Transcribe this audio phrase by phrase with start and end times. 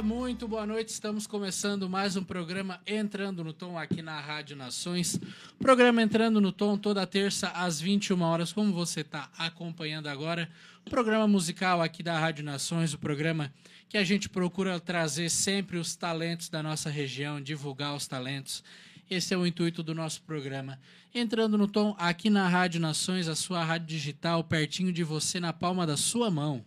[0.00, 0.88] Olá, muito boa noite.
[0.88, 5.20] Estamos começando mais um programa Entrando no Tom aqui na Rádio Nações.
[5.58, 10.48] Programa Entrando no Tom toda terça às 21 horas, como você está acompanhando agora.
[10.88, 13.52] Programa musical aqui da Rádio Nações, o programa
[13.90, 18.64] que a gente procura trazer sempre os talentos da nossa região, divulgar os talentos.
[19.10, 20.80] Esse é o intuito do nosso programa.
[21.14, 25.52] Entrando no tom aqui na Rádio Nações, a sua rádio digital, pertinho de você, na
[25.52, 26.64] palma da sua mão.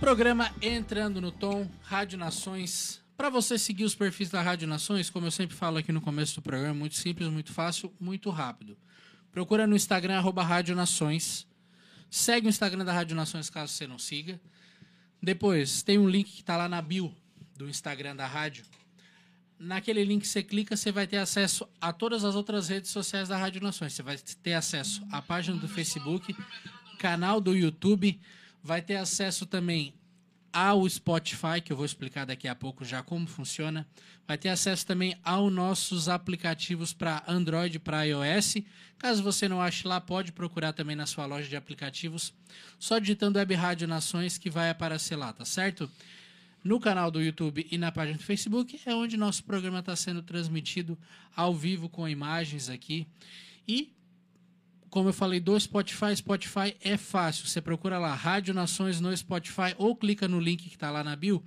[0.00, 3.02] Programa Entrando no Tom, Rádio Nações.
[3.16, 6.34] Para você seguir os perfis da Rádio Nações, como eu sempre falo aqui no começo
[6.34, 8.76] do programa, muito simples, muito fácil, muito rápido.
[9.30, 11.46] Procura no Instagram, arroba Rádio Nações.
[12.10, 14.40] Segue o Instagram da Rádio Nações caso você não siga.
[15.22, 17.14] Depois, tem um link que está lá na bio
[17.56, 18.64] do Instagram da rádio.
[19.58, 23.36] Naquele link você clica, você vai ter acesso a todas as outras redes sociais da
[23.36, 23.92] Rádio Nações.
[23.92, 26.36] Você vai ter acesso à página do Facebook,
[26.98, 28.20] canal do YouTube,
[28.64, 29.92] vai ter acesso também
[30.50, 33.86] ao Spotify, que eu vou explicar daqui a pouco já como funciona.
[34.26, 38.56] Vai ter acesso também aos nossos aplicativos para Android e para iOS.
[38.98, 42.32] Caso você não ache lá, pode procurar também na sua loja de aplicativos,
[42.78, 45.90] só digitando Web Rádio Nações que vai aparecer lá, tá certo?
[46.64, 50.22] no canal do YouTube e na página do Facebook, é onde nosso programa está sendo
[50.22, 50.98] transmitido
[51.36, 53.06] ao vivo com imagens aqui.
[53.68, 53.92] E,
[54.94, 57.48] como eu falei, do Spotify, Spotify é fácil.
[57.48, 61.16] Você procura lá Rádio Nações no Spotify ou clica no link que está lá na
[61.16, 61.42] bio.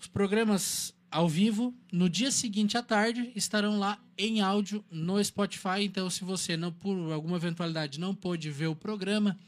[0.00, 5.82] Os programas ao vivo, no dia seguinte à tarde, estarão lá em áudio no Spotify.
[5.82, 9.38] Então, se você não, por alguma eventualidade, não pôde ver o programa,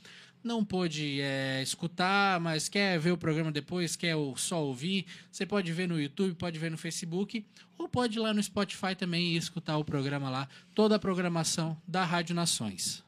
[0.48, 5.70] não pôde é, escutar, mas quer ver o programa depois, quer só ouvir, você pode
[5.74, 7.44] ver no YouTube, pode ver no Facebook,
[7.76, 11.76] ou pode ir lá no Spotify também e escutar o programa lá, toda a programação
[11.86, 13.04] da Rádio Nações.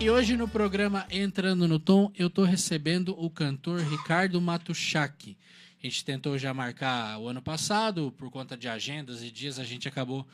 [0.00, 5.36] E hoje no programa Entrando no Tom, eu estou recebendo o cantor Ricardo Matuchak.
[5.82, 9.64] A gente tentou já marcar o ano passado, por conta de agendas e dias, a
[9.64, 10.24] gente acabou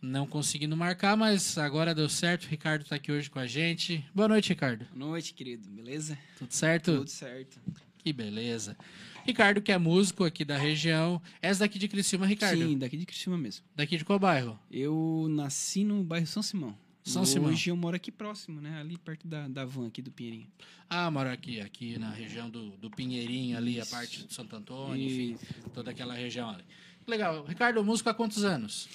[0.00, 2.44] não conseguindo marcar, mas agora deu certo.
[2.44, 4.04] O Ricardo está aqui hoje com a gente.
[4.14, 4.86] Boa noite, Ricardo.
[4.94, 5.68] Boa noite, querido.
[5.68, 6.18] Beleza?
[6.38, 6.98] Tudo certo?
[6.98, 7.58] Tudo certo.
[7.98, 8.76] Que beleza.
[9.24, 11.20] Ricardo, que é músico aqui da região.
[11.42, 12.58] És daqui de Criciúma, Ricardo?
[12.64, 13.64] Sim, daqui de Criciúma mesmo.
[13.74, 14.56] Daqui de qual bairro?
[14.70, 16.78] Eu nasci no bairro São Simão.
[17.02, 17.52] São Hoje Simão.
[17.66, 18.78] eu moro aqui próximo, né?
[18.80, 20.46] Ali perto da, da van aqui do Pinheirinho.
[20.88, 23.90] Ah, moro aqui, aqui na região do, do Pinheirinho, ali, a Isso.
[23.90, 25.38] parte de Santo Antônio, enfim,
[25.72, 26.64] toda aquela região ali.
[27.06, 27.44] Legal.
[27.44, 28.88] Ricardo, músico há quantos anos?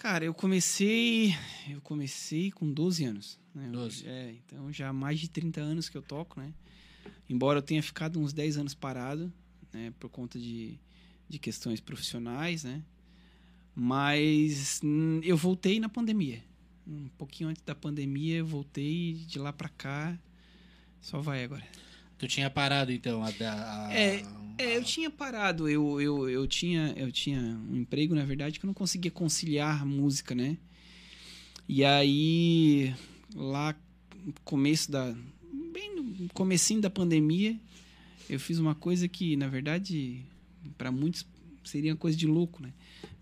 [0.00, 1.34] Cara, eu comecei.
[1.68, 3.38] Eu comecei com 12 anos.
[3.54, 3.68] Né?
[3.68, 4.08] 12.
[4.08, 6.54] É, então já há mais de 30 anos que eu toco, né?
[7.28, 9.30] Embora eu tenha ficado uns 10 anos parado,
[9.70, 9.92] né?
[10.00, 10.80] Por conta de,
[11.28, 12.82] de questões profissionais, né?
[13.74, 16.42] Mas hum, eu voltei na pandemia.
[16.86, 20.18] Um pouquinho antes da pandemia, eu voltei de lá pra cá.
[21.02, 21.68] Só vai agora.
[22.20, 23.28] Tu tinha parado, então, a...
[23.28, 24.22] a- É,
[24.58, 27.40] É, eu tinha parado, eu, eu, eu, tinha, eu tinha
[27.70, 30.58] um emprego, na verdade, que eu não conseguia conciliar música, né?
[31.68, 32.94] E aí,
[33.34, 33.74] lá
[34.24, 35.14] no começo da...
[35.72, 37.58] Bem no comecinho da pandemia,
[38.28, 40.22] eu fiz uma coisa que, na verdade,
[40.76, 41.26] para muitos
[41.64, 42.72] seria coisa de louco, né?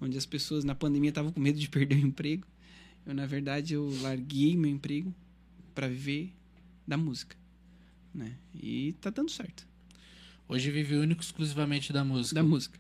[0.01, 2.47] Onde as pessoas na pandemia estavam com medo de perder o emprego.
[3.07, 5.15] Eu, na verdade, eu larguei meu emprego
[5.75, 6.33] para viver
[6.87, 7.37] da música,
[8.19, 8.35] né?
[8.55, 9.67] E tá dando certo.
[10.49, 12.35] Hoje vive único exclusivamente da música.
[12.35, 12.79] Da música.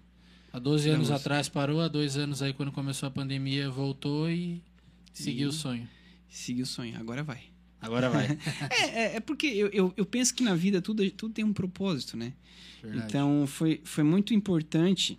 [0.52, 1.17] Há 12 Da anos música.
[1.17, 4.62] atrás parou, há dois anos aí, quando começou a pandemia, voltou e
[5.12, 5.88] seguiu o sonho.
[6.29, 7.43] Segui o sonho, agora vai.
[7.81, 8.26] Agora vai.
[8.70, 11.52] É, é, é porque eu, eu, eu penso que na vida tudo, tudo tem um
[11.52, 12.32] propósito, né?
[12.82, 13.06] Verdade.
[13.06, 15.19] Então foi, foi muito importante.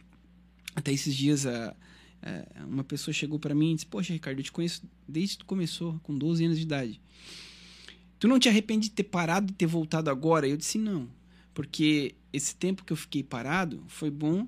[0.75, 1.75] Até esses dias a,
[2.21, 5.39] a- uma pessoa chegou pra mim e disse: Poxa, Ricardo, eu te conheço desde que
[5.39, 6.99] tu começou, com 12 anos de idade.
[8.19, 10.45] Tu não te arrepende de ter parado e ter voltado agora?
[10.45, 11.09] Eu disse: Não,
[11.53, 14.45] porque esse tempo que eu fiquei parado foi bom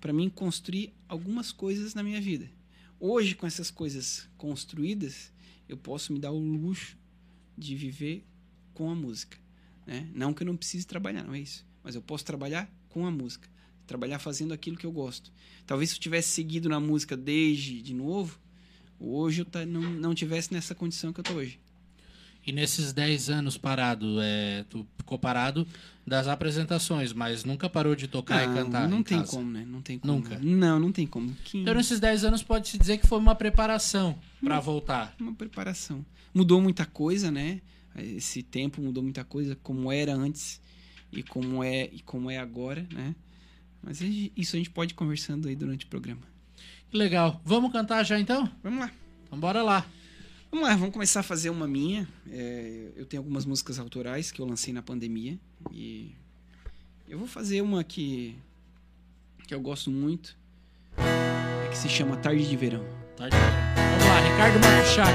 [0.00, 2.50] pra mim construir algumas coisas na minha vida.
[2.98, 5.32] Hoje, com essas coisas construídas,
[5.68, 6.96] eu posso me dar o luxo
[7.56, 8.24] de viver
[8.74, 9.38] com a música.
[9.86, 10.08] Né?
[10.12, 11.64] Não que eu não precise trabalhar, não é isso.
[11.82, 13.48] Mas eu posso trabalhar com a música.
[13.86, 15.32] Trabalhar fazendo aquilo que eu gosto.
[15.66, 18.40] Talvez se eu tivesse seguido na música desde de novo,
[18.98, 21.60] hoje eu não, não tivesse nessa condição que eu tô hoje.
[22.46, 25.66] E nesses 10 anos parado, é, tu ficou parado
[26.06, 29.30] das apresentações, mas nunca parou de tocar e cantar não em tem casa.
[29.30, 29.64] como, né?
[29.64, 30.12] Não tem como.
[30.14, 30.38] Nunca?
[30.40, 31.32] Não, não tem como.
[31.44, 34.62] Que Então nesses 10 anos pode-se dizer que foi uma preparação pra Hum.
[34.62, 35.14] voltar.
[35.20, 36.04] uma preparação.
[36.34, 37.60] Mudou muita coisa, né?
[37.96, 40.60] Esse tempo mudou muita coisa, como era antes
[41.12, 43.14] e como é e como é agora, né?
[43.82, 44.00] Mas
[44.36, 46.22] isso a gente pode ir conversando aí durante o programa.
[46.90, 47.40] Que legal.
[47.44, 48.50] Vamos cantar já então?
[48.62, 48.90] Vamos lá.
[49.26, 49.86] Então bora lá.
[50.52, 52.06] Vamos lá, vamos começar a fazer uma minha.
[52.30, 55.38] É, eu tenho algumas músicas autorais que eu lancei na pandemia
[55.72, 56.14] e
[57.08, 58.36] eu vou fazer uma que
[59.48, 60.36] que eu gosto muito,
[60.98, 62.84] é que se chama Tarde de Verão.
[63.16, 63.34] Tarde.
[63.34, 65.12] Vamos lá, Ricardo Matuchak.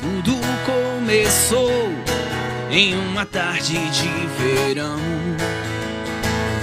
[0.00, 1.67] Tudo começou
[2.78, 4.08] em uma tarde de
[4.38, 5.00] verão.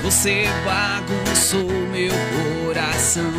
[0.01, 2.13] Você bagunçou meu
[2.63, 3.33] coração.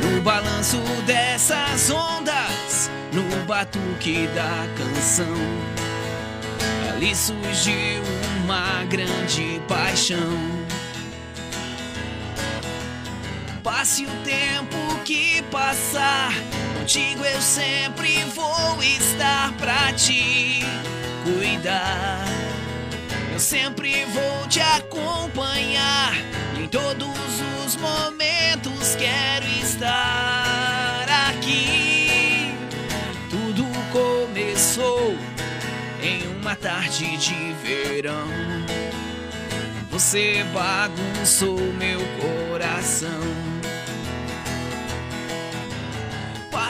[0.00, 5.34] No balanço dessas ondas, no batuque da canção,
[6.88, 8.00] ali surgiu
[8.44, 10.38] uma grande paixão.
[13.64, 16.32] Passe o tempo que passar,
[16.90, 20.58] contigo eu sempre vou estar pra te
[21.22, 22.24] cuidar.
[23.32, 26.12] Eu sempre vou te acompanhar
[26.58, 27.08] em todos
[27.64, 32.56] os momentos quero estar aqui.
[33.30, 35.16] Tudo começou
[36.02, 38.26] em uma tarde de verão.
[39.92, 43.39] Você bagunçou meu coração.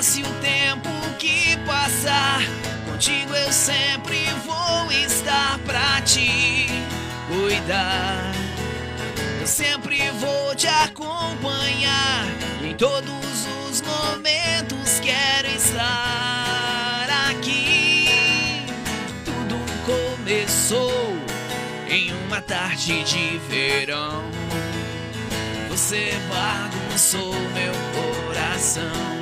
[0.01, 0.89] Passe o tempo
[1.19, 2.41] que passar,
[2.87, 6.69] contigo eu sempre vou estar pra te
[7.29, 8.33] cuidar.
[9.39, 12.25] Eu sempre vou te acompanhar
[12.63, 18.65] e em todos os momentos quero estar aqui.
[19.23, 21.15] Tudo começou
[21.91, 24.25] em uma tarde de verão.
[25.69, 27.75] Você bagunçou meu
[28.25, 29.20] coração.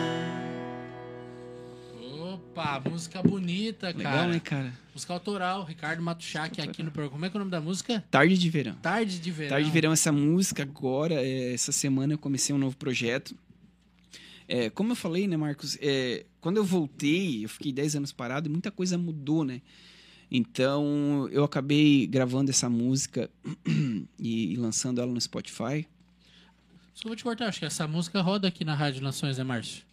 [2.59, 4.27] Opa, música bonita, Legal, cara.
[4.27, 4.73] né, cara?
[4.93, 7.13] Música autoral, Ricardo Matuchak aqui no programa.
[7.13, 8.05] Como é que é o nome da música?
[8.11, 8.75] Tarde de verão.
[8.83, 9.51] Tarde de Verão.
[9.51, 13.37] Tarde de verão, essa música agora, é, essa semana eu comecei um novo projeto.
[14.49, 15.79] É, como eu falei, né, Marcos?
[15.81, 19.63] é, quando eu voltei, eu fiquei 10 anos parado e muita coisa mudou, né?
[20.29, 23.31] Então eu acabei gravando essa música
[24.19, 25.87] e, e lançando ela no Spotify.
[26.93, 29.87] Só vou te cortar, acho que essa música roda aqui na Rádio Nações, né, Márcio?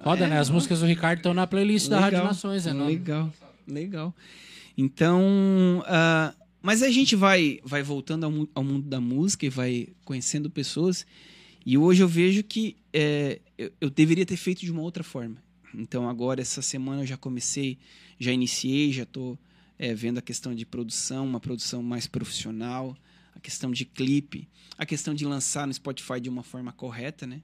[0.00, 0.38] Roda, É, né?
[0.38, 2.72] As músicas do Ricardo estão na playlist da Rádio Nações, né?
[2.72, 3.32] Não- Legal,
[3.66, 4.14] legal.
[4.76, 9.88] Então, ah, mas a gente vai, vai voltando ao, ao mundo da música e vai
[10.04, 11.06] conhecendo pessoas.
[11.64, 15.36] E hoje eu vejo que é, eu, eu deveria ter feito de uma outra forma.
[15.74, 17.78] Então agora, essa semana eu já comecei,
[18.18, 19.38] já iniciei, já estou
[19.96, 22.96] vendo a questão de produção, uma produção mais profissional,
[23.34, 24.48] a questão de clipe,
[24.78, 27.42] a questão de lançar no Spotify de uma forma correta, né?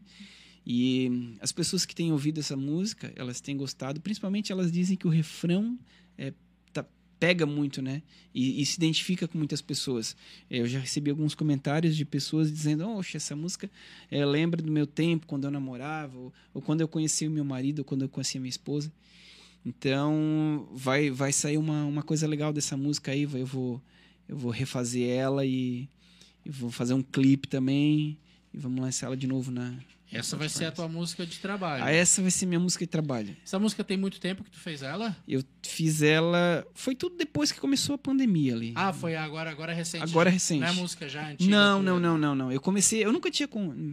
[0.67, 4.01] E as pessoas que têm ouvido essa música, elas têm gostado.
[4.01, 5.79] Principalmente elas dizem que o refrão
[6.19, 6.33] é,
[6.73, 6.85] tá-
[7.19, 8.03] pega muito, né?
[8.35, 10.15] E, e se identifica com muitas pessoas.
[10.51, 13.71] Eu já recebi alguns comentários de pessoas dizendo: Oxe, essa música
[14.11, 17.45] é, lembra do meu tempo, quando eu namorava, ou, ou quando eu conheci o meu
[17.45, 18.93] marido, ou quando eu conheci a minha esposa.
[19.65, 23.23] Então, vai, vai sair uma, uma coisa legal dessa música aí.
[23.23, 23.81] Eu vou,
[24.29, 25.89] eu vou refazer ela e,
[26.45, 28.17] e vou fazer um clipe também.
[28.53, 29.79] E vamos lançar ela de novo na.
[30.13, 31.85] Essa vai ser a tua música de trabalho.
[31.85, 33.37] Ah, essa vai ser minha música de trabalho.
[33.45, 35.17] Essa música tem muito tempo que tu fez ela?
[35.27, 36.67] Eu fiz ela.
[36.75, 38.73] Foi tudo depois que começou a pandemia ali.
[38.75, 40.03] Ah, foi agora, agora é recente.
[40.03, 40.61] Agora é recente.
[40.61, 41.49] Não é música já antiga?
[41.49, 42.53] Não, não, não, não, não.
[42.53, 43.49] Eu comecei, eu nunca tinha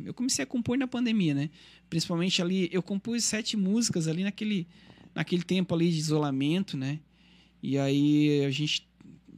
[0.05, 1.49] eu comecei a compor na pandemia, né?
[1.89, 4.67] Principalmente ali, eu compus sete músicas ali naquele,
[5.13, 6.99] naquele tempo ali de isolamento, né?
[7.61, 8.87] E aí a gente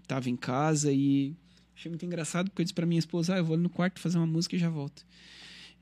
[0.07, 1.35] tava em casa e
[1.75, 3.99] achei muito engraçado porque eu disse pra minha esposa, ah, eu vou ali no quarto
[3.99, 5.05] fazer uma música e já volto.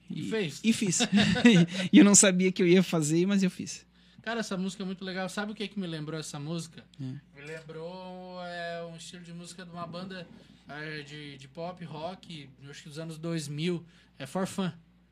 [0.10, 0.60] E fez?
[0.64, 1.00] E fiz.
[1.92, 3.86] e eu não sabia que eu ia fazer, mas eu fiz.
[4.22, 5.30] Cara, essa música é muito legal.
[5.30, 6.84] Sabe o que, que me lembrou essa música?
[7.00, 7.18] Hum.
[7.36, 10.28] Me lembrou é, um estilo de música de uma banda
[10.68, 13.84] é, de, de pop, rock, acho que dos anos 2000.
[14.20, 14.48] É For.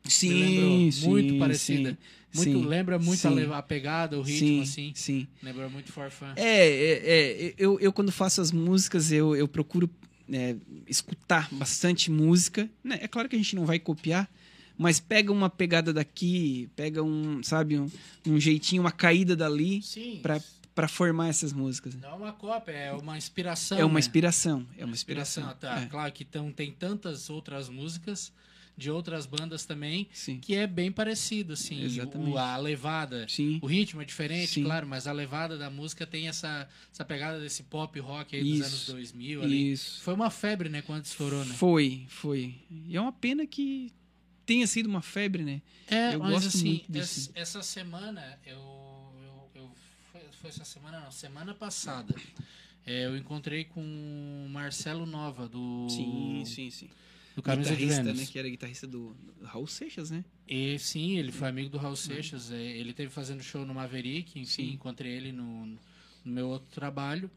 [0.04, 1.90] Sim, sim, muito parecida.
[2.30, 3.52] sim, muito, sim, lembra muito a, sim.
[3.52, 4.92] a pegada, o ritmo, sim, assim.
[4.94, 5.28] Sim.
[5.42, 6.12] Lembra muito For.
[6.36, 9.90] É, é, é, eu, eu quando faço as músicas, eu, eu procuro
[10.32, 12.68] é, escutar bastante música.
[12.82, 12.98] né?
[13.00, 14.30] É claro que a gente não vai copiar,
[14.78, 17.90] mas pega uma pegada daqui, pega um, sabe, um,
[18.26, 19.80] um jeitinho, uma caída dali
[20.22, 20.40] pra,
[20.74, 21.94] pra formar essas músicas.
[21.94, 23.78] Não é uma cópia, é uma inspiração.
[23.78, 24.00] É uma né?
[24.00, 25.54] inspiração, é uma inspiração.
[25.54, 28.32] Tá, é, Claro que tão, tem tantas outras músicas
[28.76, 31.82] de outras bandas também sim, que é bem parecido, assim.
[31.82, 32.30] Exatamente.
[32.30, 33.26] O, a levada.
[33.26, 34.64] sim, O ritmo é diferente, Sim.
[34.64, 38.52] claro, mas a levada da música tem essa, essa pegada desse pop rock aí dos
[38.58, 38.66] Isso.
[38.66, 39.72] anos 2000 ali.
[39.72, 40.02] isso.
[40.02, 41.54] Foi uma febre, né, quando estourou, né?
[41.54, 42.54] Foi, foi.
[42.86, 43.90] E é uma pena que
[44.46, 45.60] tenha sido uma febre, né?
[45.88, 48.56] É, Eu mas gosto assim, muito desse- essa, semana, eu,
[49.24, 49.70] eu, eu-
[50.12, 52.14] foi, foi essa semana, não, semana passada,
[52.86, 56.88] é, eu encontrei com o Marcelo Nova, do, sim, sim.
[57.34, 58.20] do Camisa de guitarrista, Vênus.
[58.20, 58.26] né?
[58.32, 60.24] Que era guitarrista do, do Raul Seixas, né?
[60.48, 62.50] E sim, ele foi amigo do Raul Seixas.
[62.52, 64.72] é, Ele teve fazendo show no Maverick, enfim, Sim.
[64.74, 65.78] encontrei ele no, no
[66.24, 67.28] meu outro trabalho.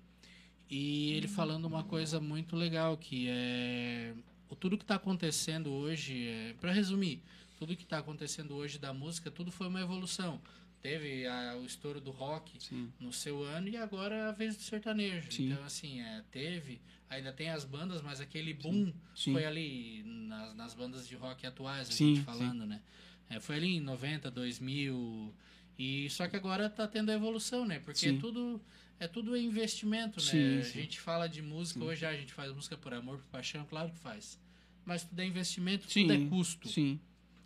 [0.69, 4.13] E ele falando uma coisa muito legal, que é
[4.55, 7.21] tudo que está acontecendo hoje, é, para resumir,
[7.57, 10.41] tudo que está acontecendo hoje da música, tudo foi uma evolução.
[10.81, 12.89] Teve a- o estouro do rock Sim.
[12.99, 15.29] no seu ano e agora é a vez do sertanejo.
[15.31, 15.51] Sim.
[15.51, 16.79] Então, assim, é, teve,
[17.09, 19.33] ainda tem as bandas, mas aquele boom Sim.
[19.33, 22.81] foi ali nas, nas bandas de rock atuais, a gente falando, né?
[23.29, 25.33] É, foi ali em 90, 2000.
[25.79, 27.79] E só que agora tá tendo a evolução, né?
[27.79, 28.19] Porque é Sim.
[28.19, 28.61] tudo
[28.99, 30.29] é tudo investimento, né?
[30.29, 30.81] Sim, A sim.
[30.81, 33.97] gente fala de música, hoje a gente faz música por amor, por paixão, claro que
[33.97, 34.37] faz.
[34.85, 36.67] Mas tudo é investimento, Sim, tudo é custo.
[36.67, 36.99] Sim.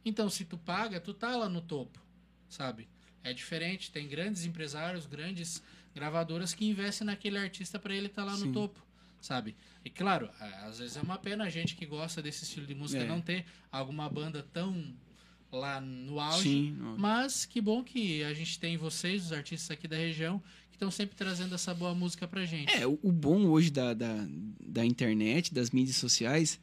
[0.03, 1.99] Então, se tu paga, tu tá lá no topo,
[2.49, 2.87] sabe?
[3.23, 5.61] É diferente, tem grandes empresários, grandes
[5.93, 8.47] gravadoras que investem naquele artista para ele estar lá Sim.
[8.47, 8.83] no topo,
[9.21, 9.55] sabe?
[9.85, 10.31] E claro,
[10.65, 13.07] às vezes é uma pena a gente que gosta desse estilo de música É.
[13.07, 14.91] não ter alguma banda tão
[15.57, 16.77] lá no auge, Sim.
[16.98, 20.89] mas que bom que a gente tem vocês, os artistas aqui da região, que estão
[20.91, 22.74] sempre trazendo essa boa música pra gente.
[22.74, 24.25] É, o, o bom hoje da, da,
[24.60, 26.60] da internet, das mídias sociais,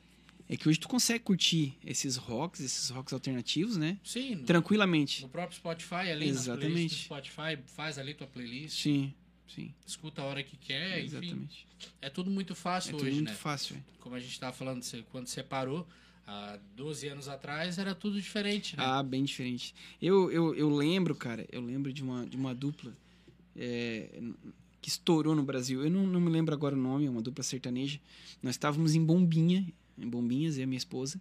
[0.49, 3.97] é que hoje tu consegue curtir esses rocks, esses rocks alternativos, né?
[4.02, 5.23] Sim, no, Tranquilamente.
[5.23, 6.94] no próprio Spotify ali, Exatamente.
[6.97, 9.14] do Spotify, faz ali tua playlist, Sim,
[9.47, 9.73] sim.
[9.87, 11.06] escuta a hora que quer, enfim.
[11.18, 11.66] exatamente.
[12.02, 13.35] É tudo muito É fácil tudo hoje, muito né?
[13.37, 13.76] fácil.
[13.76, 13.80] é.
[14.00, 15.87] Como a gente tava falando, quando você parou,
[16.26, 18.84] há 12 anos atrás, era tudo diferente, né?
[18.84, 19.74] Ah, bem diferente.
[20.00, 22.96] Eu, eu, eu lembro, cara, eu lembro de uma, de uma dupla
[23.56, 24.20] é,
[24.80, 25.82] que estourou no Brasil.
[25.84, 28.00] Eu não, não me lembro agora o nome, é uma dupla sertaneja.
[28.42, 29.66] Nós estávamos em Bombinha,
[29.98, 31.20] em Bombinhas, e a minha esposa,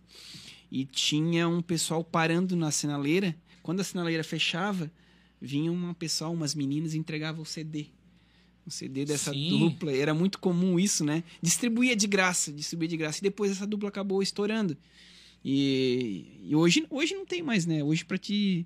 [0.72, 3.36] e tinha um pessoal parando na sinaleira.
[3.62, 4.92] Quando a sinaleira fechava,
[5.42, 7.88] vinha um pessoal, umas meninas, e entregava o CD.
[8.70, 9.50] O CD dessa Sim.
[9.50, 9.92] dupla.
[9.92, 11.24] Era muito comum isso, né?
[11.42, 13.20] Distribuía de graça, distribuía de graça.
[13.20, 14.78] E depois essa dupla acabou estourando.
[15.44, 17.84] E, e hoje, hoje não tem mais, né?
[17.84, 18.66] Hoje para te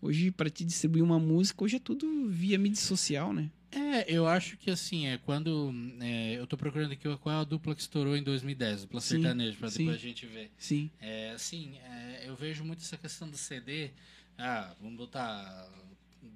[0.00, 3.50] hoje para te distribuir uma música, hoje é tudo via mídia social, né?
[3.70, 5.72] É, eu acho que assim, é quando.
[6.00, 9.08] é, eu tô procurando aqui qual é a dupla que estourou em 2010, dupla Sim,
[9.22, 9.78] sertaneja, pra sim.
[9.78, 10.50] depois a gente ver.
[10.58, 10.90] Sim.
[11.00, 13.90] É, assim, é, eu vejo muito essa questão do CD.
[14.36, 15.68] Ah, vamos botar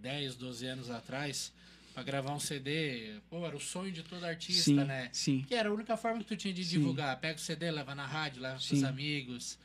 [0.00, 1.52] 10, 12 anos atrás,
[1.96, 3.20] pra gravar um CD.
[3.30, 5.08] Pô, era o sonho de todo artista, sim, né?
[5.12, 5.42] sim.
[5.48, 6.72] Que era a única forma que tu tinha de Sim.
[6.72, 7.18] divulgar.
[7.18, 9.58] Pega o CD, leva na rádio, leva pros amigos.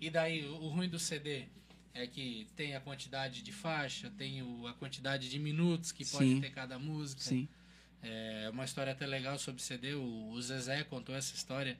[0.00, 1.46] E daí, o ruim do CD
[1.92, 6.40] é que tem a quantidade de faixa, tem o, a quantidade de minutos que pode
[6.40, 7.20] ter cada música.
[7.20, 7.48] Sim.
[8.00, 9.94] É uma história até legal sobre CD.
[9.94, 11.76] O, o Zezé contou essa história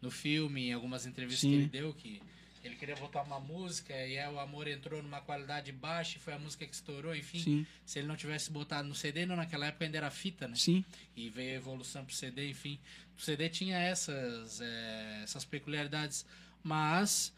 [0.00, 2.22] no filme, em algumas entrevistas que ele deu, que
[2.62, 6.32] ele queria botar uma música e aí o amor entrou numa qualidade baixa e foi
[6.32, 7.40] a música que estourou, enfim.
[7.40, 7.66] Sim.
[7.84, 10.54] Se ele não tivesse botado no CD, não, naquela época ainda era fita, né?
[10.54, 10.84] Sim.
[11.16, 12.78] E veio a evolução pro CD, enfim.
[13.18, 16.24] O CD tinha essas, é, essas peculiaridades,
[16.62, 17.32] mas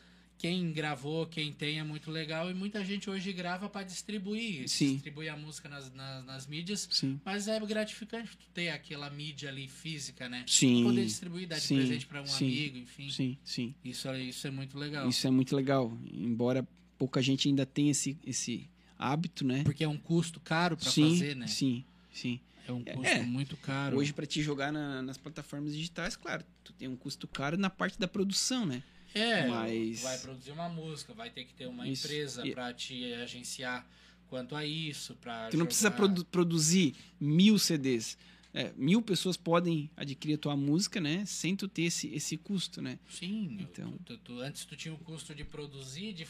[0.44, 4.92] quem gravou, quem tem é muito legal e muita gente hoje grava para distribuir, Sim.
[4.92, 7.18] distribuir a música nas, nas, nas mídias, Sim.
[7.24, 10.44] mas é gratificante tu ter aquela mídia ali física, né?
[10.46, 10.84] Sim.
[10.84, 11.76] Poder distribuir, dar de Sim.
[11.76, 12.44] presente para um Sim.
[12.44, 13.08] amigo, enfim.
[13.08, 13.74] Sim, sim.
[13.82, 15.08] Isso, é- isso é muito legal.
[15.08, 19.62] Isso é muito legal, embora pouca gente ainda tenha esse esse hábito, né?
[19.64, 21.46] Porque é um custo caro para fazer, né?
[21.46, 22.38] sim, sim.
[22.68, 23.22] É um custo É.
[23.22, 23.96] muito caro.
[23.96, 27.70] Hoje para te jogar na- nas plataformas digitais, claro, tu tem um custo caro na
[27.70, 28.82] parte da produção, né?
[29.14, 32.06] É, Mas- vai produzir uma música, vai ter que ter uma Isso.
[32.06, 33.86] empresa E- pra te agenciar
[34.28, 38.18] quanto a isso, pra Tu não precisa jogar- produ- produzir mil CDs.
[38.52, 41.24] É, mil pessoas podem adquirir a tua música, né?
[41.26, 42.98] Sem tu ter esse, esse custo, né?
[43.10, 43.90] Sim, Então.
[44.04, 46.24] tu- tu- tu- antes tu tinha o custo de produzir, de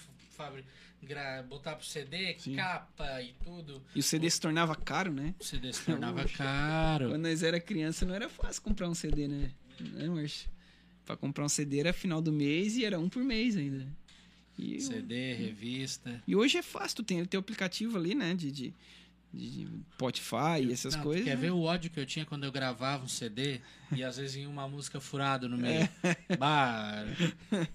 [1.49, 2.55] botar pro CD, Sim.
[2.57, 3.83] capa e tudo.
[3.95, 5.35] E o CD se tornava caro, né?
[5.39, 7.11] O CD se tornava caro.
[7.11, 9.51] Quando nós era criança não era fácil comprar um CD, né?
[9.79, 10.49] Não, mas
[11.05, 13.87] pra comprar um CD era final do mês e era um por mês ainda.
[14.59, 16.23] E, CD, revista.
[16.27, 18.35] e hoje é fácil, tu tem o teu aplicativo ali, né?
[18.35, 18.73] De, de,
[19.33, 21.25] de- Spotify e essas Não, coisas.
[21.25, 21.41] Quer né?
[21.43, 24.49] ver o ódio que eu tinha quando eu gravava um CD e às vezes vinha
[24.49, 25.89] uma música furada no meio?
[26.05, 26.15] É.
[26.39, 27.05] Bah,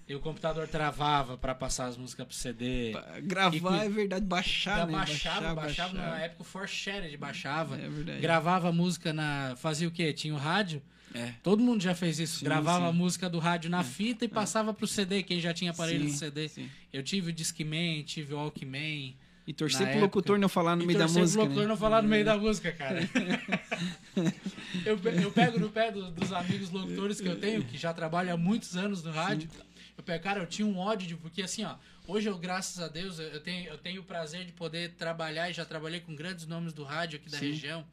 [0.08, 2.92] e o computador travava pra passar as músicas pro CD.
[2.92, 4.92] Pra Gravar E é verdade, baixar, né?
[4.94, 6.10] baixava, baixava, baixar.
[6.12, 7.76] na época o ForShared baixava.
[7.76, 8.20] É verdade.
[8.20, 9.54] Gravava música na.
[9.56, 10.14] Fazia o quê?
[10.14, 10.82] Tinha o rádio.
[11.14, 11.32] É.
[11.42, 12.38] Todo mundo já fez isso.
[12.38, 12.90] Sim, Gravava sim.
[12.90, 16.12] a música do rádio na fita e passava pro CD, quem já tinha aparelho Sim,
[16.12, 16.48] de CD.
[16.48, 16.70] sim.
[16.92, 19.14] Eu tive o Discman, tive o Walkman.
[19.46, 20.04] E torcer pro época.
[20.04, 21.42] locutor não falar no e meio da torcer pro música.
[21.42, 21.68] locutor né?
[21.68, 23.00] não falar no meio da música, cara.
[24.86, 28.34] eu, eu pego no pé do- dos amigos locutores que eu tenho, que já trabalham
[28.34, 29.48] há muitos anos no rádio.
[29.96, 31.16] Eu pego, cara, eu tinha um ódio de.
[31.16, 31.74] Porque assim, ó,
[32.10, 35.52] hoje eu, graças a Deus, eu tenho, eu tenho o prazer de poder trabalhar e
[35.52, 37.50] já trabalhei com grandes nomes do rádio aqui da Sim.
[37.50, 37.86] região.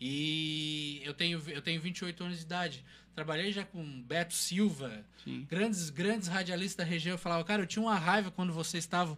[0.00, 2.84] E eu tenho, eu tenho 28 anos de idade.
[3.14, 5.46] Trabalhei já com Beto Silva, Sim.
[5.48, 7.14] grandes, grandes radialistas da região.
[7.14, 9.16] Eu falava, cara, eu tinha uma raiva quando vocês estavam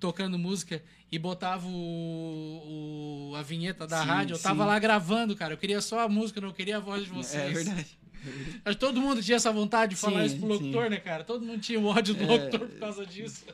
[0.00, 4.34] tocando música e botava o, o- a vinheta da Sim, rádio.
[4.34, 4.68] Eu tava sim.
[4.68, 5.52] lá gravando, cara.
[5.54, 7.42] Eu queria só a música, não queria a voz de vocês.
[7.42, 7.97] É verdade.
[8.64, 10.90] Acho que todo mundo tinha essa vontade de falar Sim, isso pro locutor, sim.
[10.90, 11.24] né, cara?
[11.24, 12.26] Todo mundo tinha o ódio do É.
[12.26, 13.44] locutor por causa disso.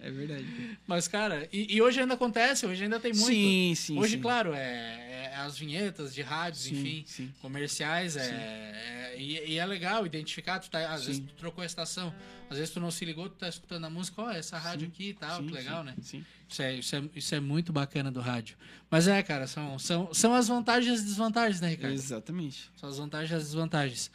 [0.00, 0.44] É verdade.
[0.86, 3.26] Mas, cara, e, e hoje ainda acontece, hoje ainda tem muito.
[3.26, 3.98] Sim, sim.
[3.98, 4.20] hoje, sim.
[4.20, 5.03] claro, é, é
[5.34, 7.34] as vinhetas de rádios, Sim, enfim, sim.
[7.40, 8.22] comerciais, é,
[9.14, 11.26] é- e, e é legal identificar, tu tá, às vezes Sim.
[11.26, 12.14] tu trocou a estação,
[12.50, 15.10] às vezes tu não se ligou, tu tá escutando a música, ó, essa rádio aqui
[15.10, 15.94] e tal, que legal, né?
[16.02, 16.24] Sim.
[16.48, 18.56] Isso é, isso, é, isso é muito bacana do rádio.
[18.90, 21.94] Mas é, cara, são, são, são as vantagens e as desvantagens, né, Ricardo?
[21.94, 22.70] Exatamente.
[22.76, 24.10] São as vantagens e as desvantagens.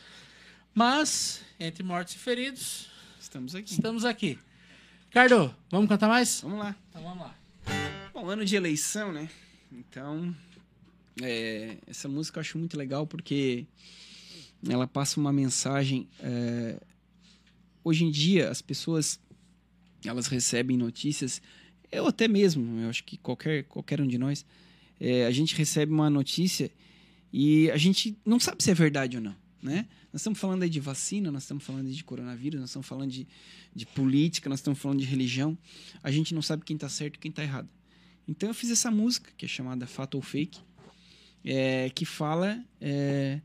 [0.73, 2.87] Mas, entre mortos e feridos,
[3.19, 3.71] Estamos aqui.
[3.73, 4.39] estamos aqui.
[5.07, 6.41] Ricardo, vamos cantar mais?
[6.41, 6.75] Vamos lá.
[6.89, 7.35] Então vamos lá.
[8.13, 9.27] Bom, ano de eleição, né?
[9.71, 10.35] Então,
[11.21, 13.65] é, essa música eu acho muito legal porque
[14.67, 16.07] ela passa uma mensagem.
[16.19, 16.79] é,
[17.83, 19.19] hoje em dia, as pessoas
[20.05, 21.41] elas recebem notícias,
[21.91, 24.45] eu até mesmo, eu acho que qualquer, qualquer um de nós,
[24.99, 26.71] é, a gente recebe uma notícia
[27.33, 29.35] e a gente não sabe se é verdade ou não.
[29.61, 29.87] né?
[30.11, 33.27] Nós estamos falando aí de vacina, nós estamos falando de coronavírus, nós estamos falando de,
[33.75, 35.57] de política, nós estamos falando de religião.
[36.01, 37.69] A gente não sabe quem está certo e quem está errado.
[38.27, 40.59] Então eu fiz essa música, que é chamada Fato ou Fake,
[41.43, 43.39] é, que fala é,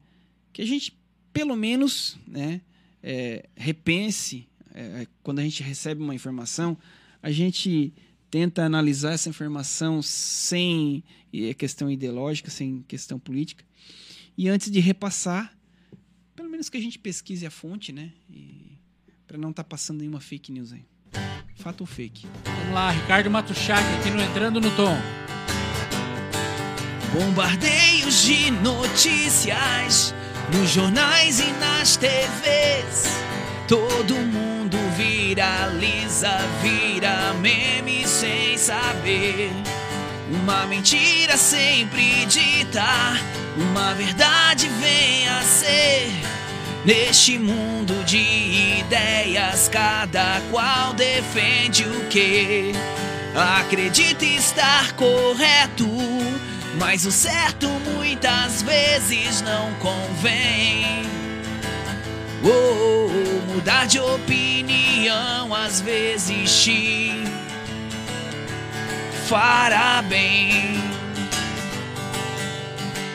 [0.52, 0.96] que a gente,
[1.32, 2.60] pelo menos, né,
[3.02, 6.76] é, repense, é, quando a gente recebe uma informação,
[7.22, 7.92] a gente
[8.30, 11.02] tenta analisar essa informação sem
[11.32, 13.64] é, questão ideológica, sem questão política,
[14.36, 15.56] e antes de repassar,
[16.34, 18.12] pelo menos que a gente pesquise a fonte, né,
[19.26, 20.84] para não estar tá passando nenhuma fake news aí.
[21.56, 22.26] Fato ou fake?
[22.44, 24.96] Vamos lá, Ricardo Matuchak aqui no Entrando no Tom.
[27.14, 30.12] Bombardeios de notícias
[30.52, 33.06] nos jornais e nas TVs.
[33.68, 39.52] Todo mundo viraliza, vira meme sem saber.
[40.28, 42.82] Uma mentira sempre dita,
[43.56, 46.10] uma verdade vem a ser.
[46.84, 52.72] Neste mundo de ideias, cada qual defende o que
[53.36, 55.84] acredita estar correto
[56.78, 61.04] mas o certo muitas vezes não convém.
[62.42, 67.24] Oh, mudar de opinião às vezes te
[69.26, 70.74] fará bem.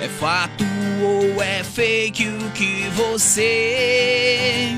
[0.01, 0.63] É fato
[1.01, 4.75] ou é fake o que você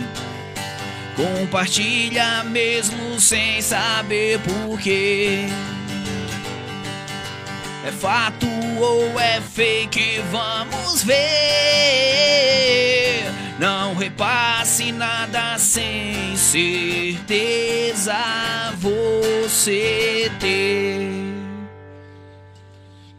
[1.16, 5.46] compartilha mesmo sem saber porquê?
[7.84, 8.46] É fato
[8.80, 10.20] ou é fake?
[10.32, 11.22] Vamos ver.
[13.60, 18.14] Não repasse nada sem certeza
[18.78, 21.10] você ter.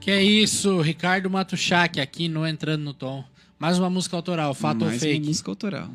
[0.01, 3.25] Que é isso, Ricardo Matuchak aqui no Entrando no Tom.
[3.59, 5.19] Mais uma música autoral, fato mais ou fake?
[5.21, 5.91] uma música autoral.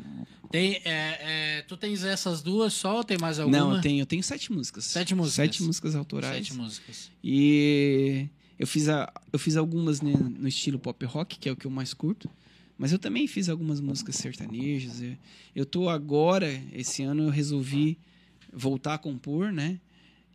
[0.50, 3.58] Tem, é, é, tu tens essas duas só ou tem mais alguma?
[3.58, 4.84] Não, eu tenho, eu tenho sete músicas.
[4.84, 5.34] Sete músicas.
[5.34, 6.34] Sete músicas autorais.
[6.36, 7.10] Sete músicas.
[7.22, 11.56] E eu fiz, a, eu fiz algumas né, no estilo pop rock, que é o
[11.56, 12.28] que eu mais curto.
[12.76, 15.02] Mas eu também fiz algumas músicas sertanejas.
[15.02, 15.16] Eu,
[15.54, 17.98] eu tô agora, esse ano, eu resolvi
[18.52, 19.80] voltar a compor, né?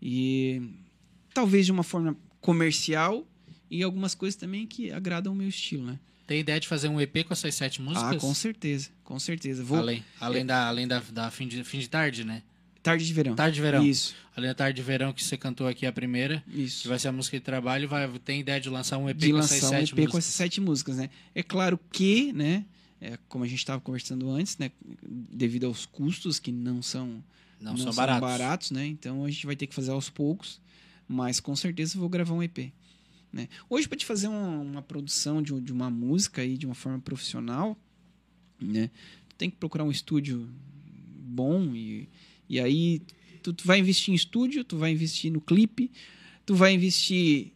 [0.02, 0.62] E
[1.34, 3.26] talvez de uma forma comercial
[3.72, 6.00] e algumas coisas também que agradam o meu estilo, né?
[6.28, 8.14] Tem ideia de fazer um EP com essas sete músicas?
[8.14, 9.64] Ah, com certeza, com certeza.
[9.64, 9.78] Vou...
[9.78, 12.44] Além, além, da, além da, da fim, de, fim de tarde, né?
[12.84, 13.36] Tarde de verão.
[13.36, 13.86] Tarde de verão.
[13.86, 14.14] Isso.
[14.36, 16.82] Além da tarde de verão que você cantou aqui a primeira, Isso.
[16.84, 19.30] que vai ser a música de trabalho, vai, tem ideia de lançar um EP de
[19.30, 20.12] com lançar essas um sete EP músicas.
[20.12, 21.10] com essas sete músicas, né?
[21.34, 22.66] É claro que, né?
[23.04, 24.72] é, como a gente estava conversando antes, né?
[25.04, 27.22] Devido aos custos que não são
[27.60, 28.22] Não, são baratos.
[28.22, 28.88] baratos, né?
[28.88, 30.62] Então a gente vai ter que fazer aos poucos,
[31.06, 32.72] mas com certeza eu vou gravar um EP.
[33.32, 33.50] Né?
[33.70, 37.00] Hoje, para te fazer uma, uma produção de, de uma música aí de uma forma
[37.00, 37.78] profissional,
[38.62, 38.90] né?
[39.28, 40.48] Tu tem que procurar um estúdio
[41.20, 42.08] bom e,
[42.50, 43.02] e aí
[43.42, 45.92] tu, tu vai investir em estúdio, tu vai investir no clipe,
[46.46, 47.52] tu vai investir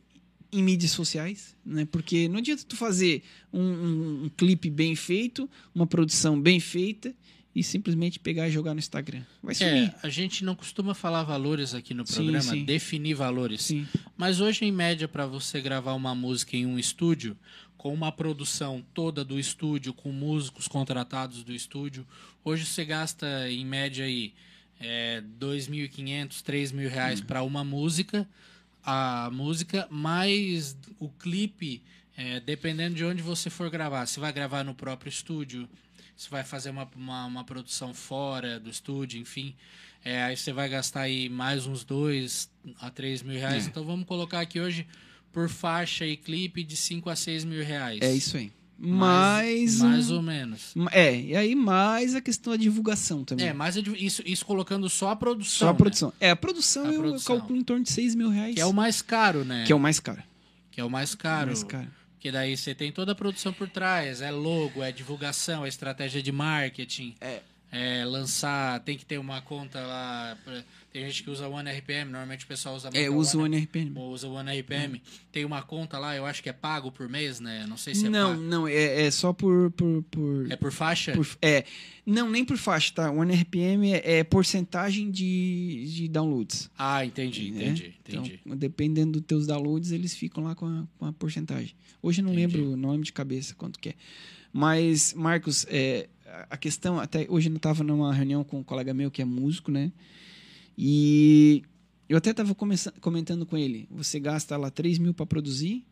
[0.52, 1.86] em mídias sociais, né?
[1.86, 7.14] Porque não adianta tu fazer um, um, um clipe bem feito, uma produção bem feita
[7.58, 9.24] e simplesmente pegar e jogar no Instagram.
[9.42, 9.90] Vai sumir.
[9.90, 12.64] É, a gente não costuma falar valores aqui no Sim, programa, sim.
[12.64, 13.64] definir valores.
[13.64, 13.88] Sim.
[14.16, 17.36] Mas hoje, em média, para você gravar uma música em um estúdio,
[17.76, 22.06] com uma produção toda do estúdio, com músicos contratados do estúdio,
[22.44, 24.34] hoje você gasta, em média, aí,
[24.80, 28.28] é, 2.500, 3.000 reais para uma música,
[28.84, 31.84] a música, mais o clipe,
[32.16, 34.06] é, dependendo de onde você for gravar.
[34.06, 35.68] Se vai gravar no próprio estúdio,
[36.16, 39.56] se vai fazer uma, uma, uma produção fora do estúdio, enfim.
[40.04, 43.66] É, aí você vai gastar aí mais uns dois a três mil reais.
[43.66, 43.70] É.
[43.70, 44.88] Então vamos colocar aqui hoje
[45.32, 48.00] por faixa e clipe de 5 a 6 mil reais.
[48.02, 48.52] É isso aí.
[48.80, 50.74] Mais, Mais, mais ou menos.
[50.92, 53.48] É, e aí mais a questão da divulgação também.
[53.48, 55.60] É, de- isso, isso colocando só a produção.
[55.60, 55.78] Só a né?
[55.78, 56.14] produção.
[56.20, 57.38] É, a produção A eu produção.
[57.40, 58.56] calculo em torno de 6 mil reais.
[58.56, 59.64] Que é o mais caro, né?
[59.66, 60.22] Que é o mais caro.
[60.72, 61.48] Que é o mais caro.
[61.48, 61.88] Mais caro.
[62.14, 64.22] Porque daí você tem toda a produção por trás.
[64.22, 67.16] É logo, é divulgação, é estratégia de marketing.
[67.22, 67.42] É.
[67.70, 70.38] É lançar, tem que ter uma conta lá.
[70.44, 73.58] pra- Tem gente que usa o OneRPM, normalmente o pessoal usa É, usa o One-
[73.58, 73.92] OneRPM.
[73.96, 75.00] ou usa o OneRPM.
[75.32, 77.66] Tem uma conta lá, eu acho que é pago por mês, né?
[77.68, 78.42] Não sei se é Não, pago.
[78.42, 79.70] não, é, é só por.
[79.72, 81.12] por, por, É por faixa?
[81.12, 81.66] por- é,
[82.06, 83.12] não, nem por faixa, tá?
[83.12, 86.72] O OneRPM é, é porcentagem de, de downloads.
[86.80, 87.66] Ah, entendi, né?
[87.66, 88.40] entendi, entendi.
[88.46, 91.76] Então, dependendo dos teus downloads, eles ficam lá com a, com a porcentagem.
[92.02, 92.56] Hoje eu não Entendi.
[92.58, 93.94] lembro o nome de cabeça quanto que é.
[94.54, 96.08] Mas, Marcos, é,
[96.50, 99.72] a- questão, até hoje eu estava numa reunião com um colega meu que é músico,
[99.72, 99.92] né?
[100.78, 101.64] E
[102.08, 102.56] eu até estava
[103.02, 103.88] comentando com ele.
[103.92, 105.86] Você gasta lá 3 mil para produzir,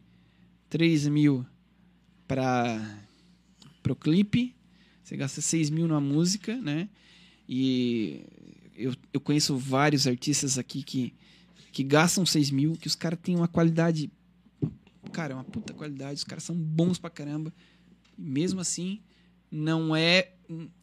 [0.69, 1.45] 3 mil
[2.27, 2.99] para
[3.89, 4.55] o clipe,
[5.03, 6.89] Você gasta 6 mil numa música, né?
[7.47, 8.23] E
[8.75, 11.13] eu, eu conheço vários artistas aqui que,
[11.71, 14.09] que gastam 6 mil, que os caras têm uma qualidade.
[15.11, 17.53] Cara, uma puta qualidade, os caras são bons pra caramba.
[18.17, 18.99] E mesmo assim,
[19.55, 20.33] não é,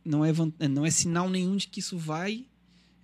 [0.02, 0.32] não é,
[0.68, 2.46] não é sinal nenhum de que isso vai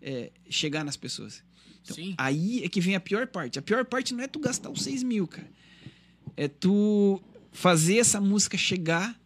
[0.01, 1.43] é, chegar nas pessoas.
[1.83, 2.15] Então, Sim.
[2.17, 3.59] Aí é que vem a pior parte.
[3.59, 5.51] A pior parte não é tu gastar os 6 mil, cara.
[6.37, 7.21] É tu
[7.53, 9.19] fazer essa música chegar,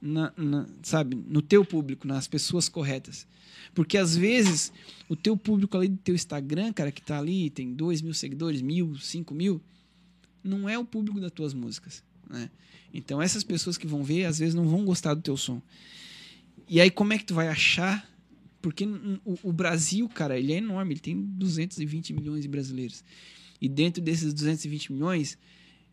[0.00, 3.26] na, na- sabe, no teu público, nas pessoas corretas.
[3.74, 4.72] Porque às vezes
[5.08, 8.60] o teu público ali do teu Instagram, cara, que tá ali, tem 2 mil seguidores,
[8.62, 9.60] mil, 5 mil,
[10.42, 12.50] não é o público das tuas músicas, né?
[12.92, 15.60] Então essas pessoas que vão ver, às vezes não vão gostar do teu som.
[16.68, 18.08] E aí como é que tu vai achar?
[18.60, 18.84] Porque
[19.24, 23.04] o, o Brasil, cara, ele é enorme, ele tem 220 milhões de brasileiros.
[23.60, 25.38] E dentro desses 220 milhões,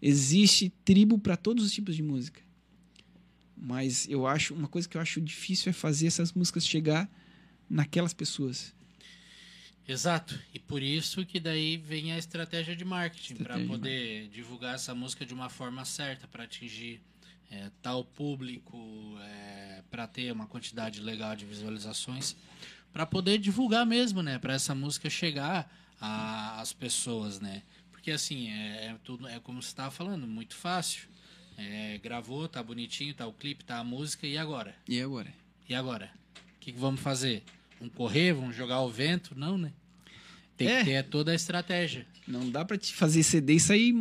[0.02, 2.41] existe tribo para todos os tipos de música.
[3.56, 7.10] Mas eu acho, uma coisa que eu acho difícil é fazer essas músicas chegar
[7.69, 8.74] naquelas pessoas.
[9.88, 10.39] Exato.
[10.54, 15.26] E por isso que daí vem a estratégia de marketing para poder divulgar essa música
[15.26, 17.02] de uma forma certa para atingir
[17.52, 18.78] é, tal público,
[19.91, 22.36] para ter uma quantidade legal de visualizações,
[22.91, 24.39] para poder divulgar mesmo, né?
[24.39, 25.69] Para essa música chegar
[26.00, 27.62] a- às pessoas, né?
[27.91, 31.08] Porque assim é, é tudo é como você estava falando, muito fácil.
[31.58, 34.76] É, gravou, tá bonitinho, tá o clipe, tá a música e agora?
[34.88, 35.32] E agora?
[35.69, 36.10] E agora?
[36.56, 37.43] O que, que vamos fazer?
[37.84, 38.34] Vamos correr?
[38.34, 39.38] Vamos jogar ao vento?
[39.38, 39.74] Não, né?
[40.56, 40.80] Tem É.
[40.80, 42.06] que ter toda a estratégia.
[42.28, 43.93] Não dá pra te fazer CD e sair.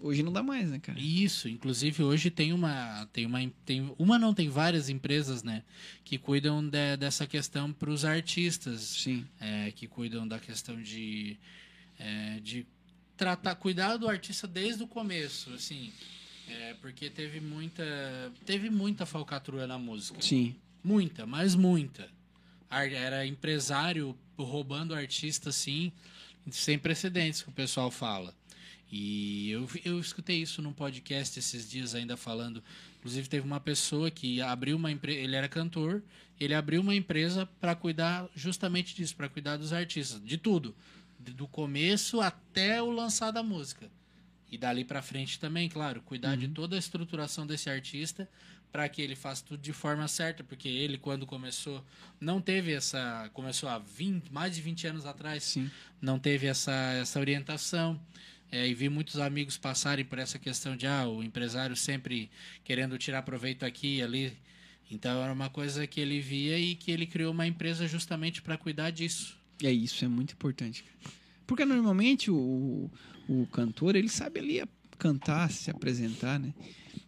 [0.00, 0.98] Hoje não dá mais, né, cara?
[0.98, 5.64] Isso, inclusive hoje tem uma, tem uma, tem uma não tem várias empresas, né,
[6.04, 9.26] que cuidam de- dessa questão para os artistas, Sim.
[9.40, 11.36] é, que cuidam da questão de,
[11.98, 12.64] é, de
[13.16, 15.92] tratar, cuidar do artista desde o começo, assim,
[16.48, 17.82] é, porque teve muita,
[18.46, 20.22] teve muita falcatrua na música.
[20.22, 20.54] Sim.
[20.82, 22.08] Muita, mas muita.
[22.70, 25.92] Era empresário roubando artista, assim,
[26.50, 28.34] sem precedentes, que o pessoal fala.
[28.90, 32.62] E eu, eu escutei isso num podcast esses dias ainda falando.
[32.98, 35.18] Inclusive, teve uma pessoa que abriu uma empresa.
[35.18, 36.02] Ele era cantor,
[36.40, 40.74] ele abriu uma empresa para cuidar justamente disso, para cuidar dos artistas, de tudo.
[41.18, 43.90] Do começo até o lançar da música.
[44.50, 48.26] E dali para frente também, claro, cuidar de toda a estruturação desse artista
[48.70, 51.84] para que ele faça tudo de forma certa, porque ele quando começou
[52.20, 55.70] não teve essa, começou há 20, mais de 20 anos atrás, Sim.
[56.00, 58.00] não teve essa, essa orientação.
[58.50, 62.30] É, e vi muitos amigos passarem por essa questão de ah, o empresário sempre
[62.64, 64.32] querendo tirar proveito aqui e ali.
[64.90, 68.56] Então era uma coisa que ele via e que ele criou uma empresa justamente para
[68.56, 69.36] cuidar disso.
[69.62, 70.82] É isso, é muito importante.
[71.46, 72.90] Porque normalmente o,
[73.28, 76.52] o cantor, ele sabe ali a- cantar, se apresentar, né?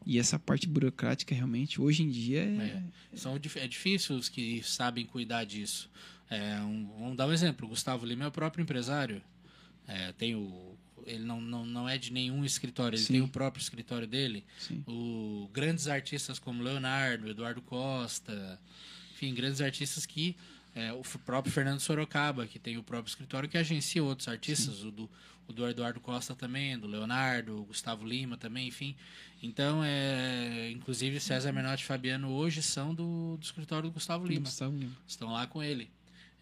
[0.06, 2.82] E essa parte burocrática realmente, hoje em dia, é...
[3.16, 5.90] São, dif- é difícil os que sabem cuidar disso.
[6.30, 7.66] É, um- vamos dar um exemplo.
[7.66, 9.20] O Gustavo Lima é o próprio empresário.
[9.86, 10.76] É, tem o,
[11.06, 13.14] ele não, não, não é de nenhum escritório, ele Sim.
[13.14, 14.44] tem o próprio escritório dele.
[14.58, 14.82] Sim.
[14.86, 18.58] O, grandes artistas como Leonardo, Eduardo Costa,
[19.12, 20.36] enfim, grandes artistas que.
[20.74, 24.90] é, o próprio Fernando Sorocaba, que tem o próprio escritório que agencia outros artistas, o
[24.92, 25.10] do,
[25.50, 28.94] o do Eduardo Costa também, do Leonardo, Gustavo Lima também, enfim.
[29.42, 34.44] Então, é, inclusive César Menotti e Fabiano hoje são do, do escritório do Gustavo Lima
[34.46, 34.92] Gustavo Lima.
[35.06, 35.90] estão lá com ele.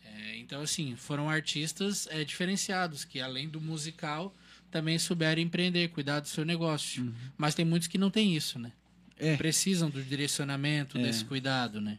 [0.05, 4.35] É, então, assim, foram artistas é, diferenciados, que além do musical,
[4.71, 7.13] também souberam empreender, cuidar do seu negócio.
[7.37, 8.73] Mas tem muitos que não têm isso, né?
[9.19, 9.37] É.
[9.37, 11.03] Precisam do direcionamento, É.
[11.03, 11.99] desse cuidado, né?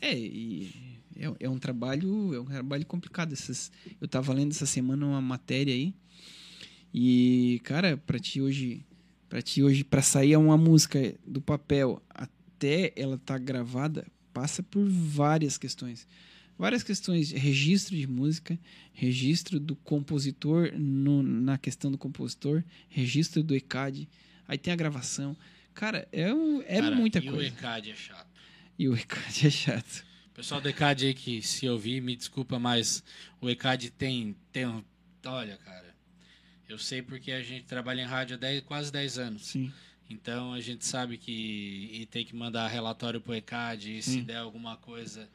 [0.00, 0.72] É, e
[1.16, 3.32] é, é um trabalho, é um trabalho complicado.
[3.32, 3.70] Essas,
[4.00, 5.92] eu tava lendo essa semana uma matéria aí.
[6.92, 8.84] E, cara, pra ti hoje,
[9.28, 14.84] para ti hoje para sair uma música do papel até ela tá gravada, passa por
[14.88, 16.06] várias questões.
[16.58, 18.58] Várias questões, registro de música,
[18.92, 24.06] registro do compositor no- na questão do compositor, registro do ECAD,
[24.46, 25.34] aí tem a gravação.
[25.72, 27.38] Cara, é, um- é Cara, muita e coisa.
[27.38, 28.28] o ECAD é chato.
[28.78, 30.04] E o ECAD é chato.
[30.34, 33.02] Pessoal do ECAD aí que se ouvir, me desculpa, mas
[33.40, 34.66] o ECAD tem, tem.
[35.24, 35.89] Olha, cara,
[36.72, 39.46] eu sei porque a gente trabalha em rádio há 10, quase 10 anos.
[39.46, 39.72] Sim.
[40.08, 44.22] Então a gente sabe que e tem que mandar relatório pro ECAD e se Sim.
[44.24, 45.28] der alguma coisa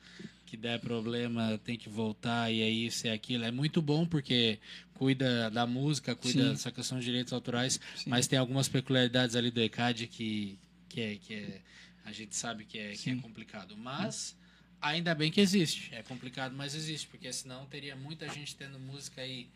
[0.46, 3.46] que der problema tem que voltar e é isso e é aquilo.
[3.46, 4.60] É muito bom porque
[4.94, 6.50] cuida da música, cuida Sim.
[6.52, 8.10] dessa questão de direitos autorais, Sim.
[8.10, 10.58] mas tem algumas peculiaridades ali do ECAD que,
[10.90, 11.62] que, é, que é,
[12.06, 13.76] a gente sabe que é, que é complicado.
[13.78, 14.38] Mas
[14.82, 15.94] ainda bem que existe.
[15.94, 19.48] É complicado, mas existe, porque senão teria muita gente tendo música aí,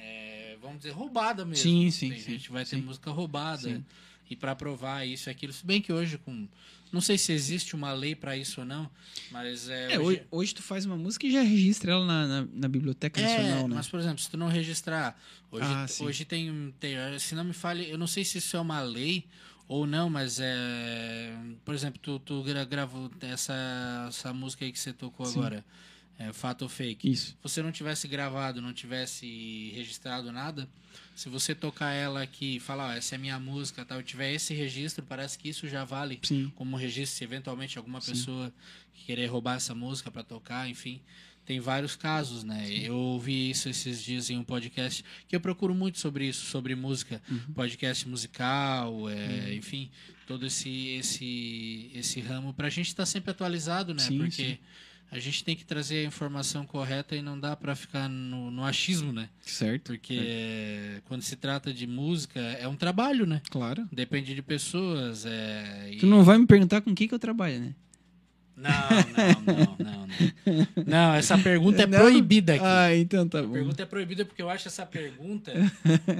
[0.00, 1.62] é, vamos dizer, roubada mesmo.
[1.62, 2.82] Sim, sim, Tem sim, gente vai ter sim.
[2.82, 3.62] música roubada.
[3.68, 3.84] Sim.
[4.30, 5.52] e para provar isso e aquilo.
[5.54, 6.46] Se bem que hoje com
[6.92, 8.90] não sei se existe uma lei para isso ou não,
[9.30, 12.48] mas é, É, hoje, hoje tu faz uma música e já registra ela na, na,
[12.52, 13.74] na Biblioteca É, Nacional, né?
[13.74, 15.18] mas por exemplo, se tu não registrar,
[15.50, 16.04] hoje, Ah, sim.
[16.04, 19.24] hoje tem, tem, se não me falhe, eu não sei se isso é uma lei
[19.66, 21.34] ou não, mas é,
[21.64, 25.40] por exemplo, tu, tu gra- gravou essa, essa música aí que você tocou Sim.
[26.18, 27.10] É, Fato ou Fake.
[27.10, 27.26] Isso.
[27.28, 30.68] Se você não tivesse gravado, não tivesse registrado nada,
[31.14, 34.04] se você tocar ela aqui e falar, ó, essa é a minha música, tal, e
[34.04, 36.52] tiver esse registro, parece que isso já vale Sim.
[36.54, 38.52] como registro, se eventualmente alguma pessoa
[39.06, 41.00] querer roubar essa música para tocar, enfim.
[41.46, 42.68] Tem vários casos, né?
[42.70, 46.74] Eu ouvi isso esses dias em um podcast que eu procuro muito sobre isso, sobre
[46.74, 47.54] música, Uhum.
[47.54, 49.90] podcast musical, é, enfim,
[50.26, 54.02] todo esse esse esse ramo pra gente estar sempre atualizado, né?
[54.02, 54.58] Sim, Porque sim.
[55.10, 58.64] A gente tem que trazer a informação correta e não dá para ficar no, no
[58.64, 59.28] achismo, né?
[59.40, 59.84] Certo.
[59.92, 60.28] Porque certo.
[60.28, 63.40] é, quando se trata de música, é um trabalho, né?
[63.50, 63.88] Claro.
[63.90, 65.24] Depende de pessoas.
[65.26, 67.74] É, Tu e- não vai me perguntar com que que eu trabalho, né?
[68.56, 68.70] Não,
[69.46, 70.84] não, não, não, não.
[70.84, 71.96] Não, essa pergunta é Não?
[71.96, 72.64] proibida aqui.
[72.64, 73.52] Ah, então tá A bom.
[73.52, 75.52] pergunta é proibida porque eu acho essa pergunta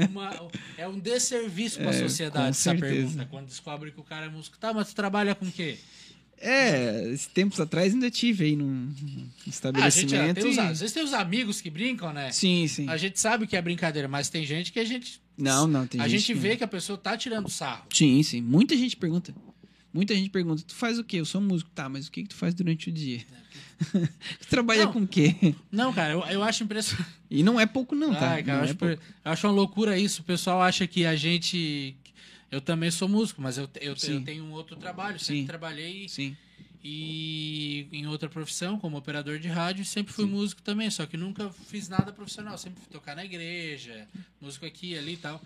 [0.09, 2.95] uma- é um desserviço para a É, sociedade, essa certeza.
[2.95, 3.27] pergunta.
[3.29, 4.57] Quando descobre que o cara é músico.
[4.57, 5.79] Tá, mas tu trabalha com o quê?
[6.41, 10.47] É, tempos atrás ainda tive aí num Ah, a gente, ah, estabelecimento.
[10.49, 12.31] os, e- às vezes tem os amigos que brincam, né?
[12.31, 12.89] Sim, sim.
[12.89, 15.21] A gente sabe que é brincadeira, mas tem gente que a gente.
[15.37, 17.85] Não, não, tem a gente gente que- vê que a pessoa tá tirando sarro.
[17.93, 18.41] Sim, sim.
[18.41, 19.35] Muita gente pergunta.
[19.93, 21.17] Muita gente pergunta, tu faz o quê?
[21.19, 21.71] Eu sou músico.
[21.75, 23.21] Tá, mas o que, que tu faz durante o dia?
[24.41, 24.93] tu trabalha Não.
[24.93, 25.55] com o quê?
[25.73, 27.09] Não, cara, eu, eu acho impressionante.
[27.31, 28.33] E não é pouco não, tá?
[28.33, 28.95] Ai, cara, Não eu, é acho, pouco.
[29.25, 30.21] eu acho uma loucura isso.
[30.23, 31.97] O pessoal acha que a gente.
[32.51, 34.15] Eu também sou músico, mas eu, eu, Sim.
[34.15, 35.19] eu tenho um outro trabalho.
[35.19, 35.47] Sempre Sim.
[35.47, 36.37] trabalhei Sim.
[36.83, 41.51] e em outra profissão, como operador de rádio, sempre fui músico também, só que nunca
[41.51, 42.57] fiz nada profissional.
[42.57, 44.09] Sempre fui tocar na igreja,
[44.41, 45.43] músico aqui, ali e tal.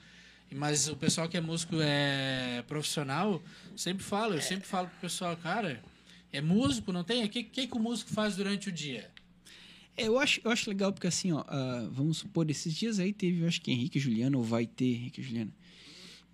[0.55, 3.43] Mas o pessoal que é músico é profissional,
[3.77, 5.83] sempre fala, eu sempre falo pro pessoal, cara,
[6.33, 7.25] é músico, não tem?
[7.25, 9.11] O que, que, que o músico faz durante o dia?
[9.97, 13.13] É, eu, acho, eu acho legal porque assim, ó, ah, vamos supor, esses dias aí
[13.13, 15.53] teve, eu acho que Henrique e Juliano, ou vai ter Henrique e Juliano.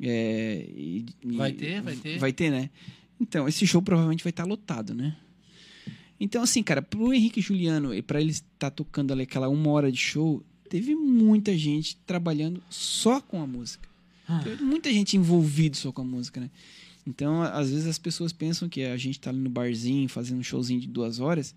[0.01, 2.19] É, e- Vai ter, vai ter.
[2.19, 2.71] Vai ter, né?
[3.21, 5.17] Então, esse show provavelmente vai estar lotado, né?
[6.21, 9.71] Então, assim, cara, pro Henrique e Juliano, e pra eles estar tocando ali aquela uma
[9.71, 13.89] hora de show, teve muita gente trabalhando só com a música.
[14.27, 14.41] Ah.
[14.43, 16.51] Teve muita gente envolvida só com a música, né?
[17.07, 20.43] Então, às vezes as pessoas pensam que a gente tá ali no barzinho fazendo um
[20.43, 21.55] showzinho de duas horas,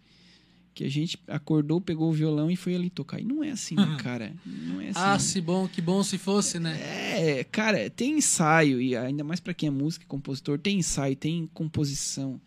[0.74, 3.20] que a gente acordou, pegou o violão e foi ali tocar.
[3.20, 4.34] E não é assim, né, cara?
[4.46, 5.00] Não é assim.
[5.00, 6.80] Ah, se bom, que bom se fosse, né?
[6.80, 11.16] É, cara, tem ensaio, e ainda mais pra quem é músico e compositor, tem ensaio,
[11.16, 12.40] tem composição.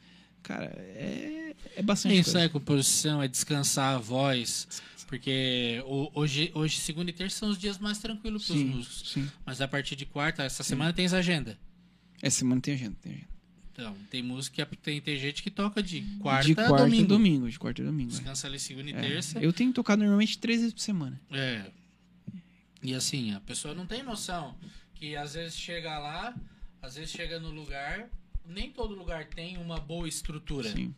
[0.42, 4.68] Cara, é, é bastante isso é composição, é descansar a voz.
[5.06, 5.82] Porque
[6.14, 9.10] hoje, hoje, segunda e terça, são os dias mais tranquilos para os Sim, músicos.
[9.12, 9.30] sim.
[9.44, 11.58] Mas a partir de quarta, essa semana tem agenda.
[12.22, 13.33] Essa semana tem agenda, tem agenda.
[13.76, 16.84] Então, tem música, que é- tem, tem gente que toca de quarta, de a quarta
[16.84, 17.04] domingo.
[17.04, 17.50] a domingo.
[17.50, 18.10] De quarta a domingo.
[18.12, 18.14] é.
[18.14, 19.00] Descansa ali segunda e É.
[19.00, 19.40] terça.
[19.40, 21.20] Eu tenho tocado normalmente três vezes por semana.
[21.32, 21.64] É.
[22.82, 24.54] E assim, a pessoa não tem noção
[24.94, 26.32] que às vezes chega lá,
[26.80, 28.08] às vezes chega no lugar,
[28.46, 30.70] nem todo lugar tem uma boa estrutura.
[30.70, 30.94] Sim.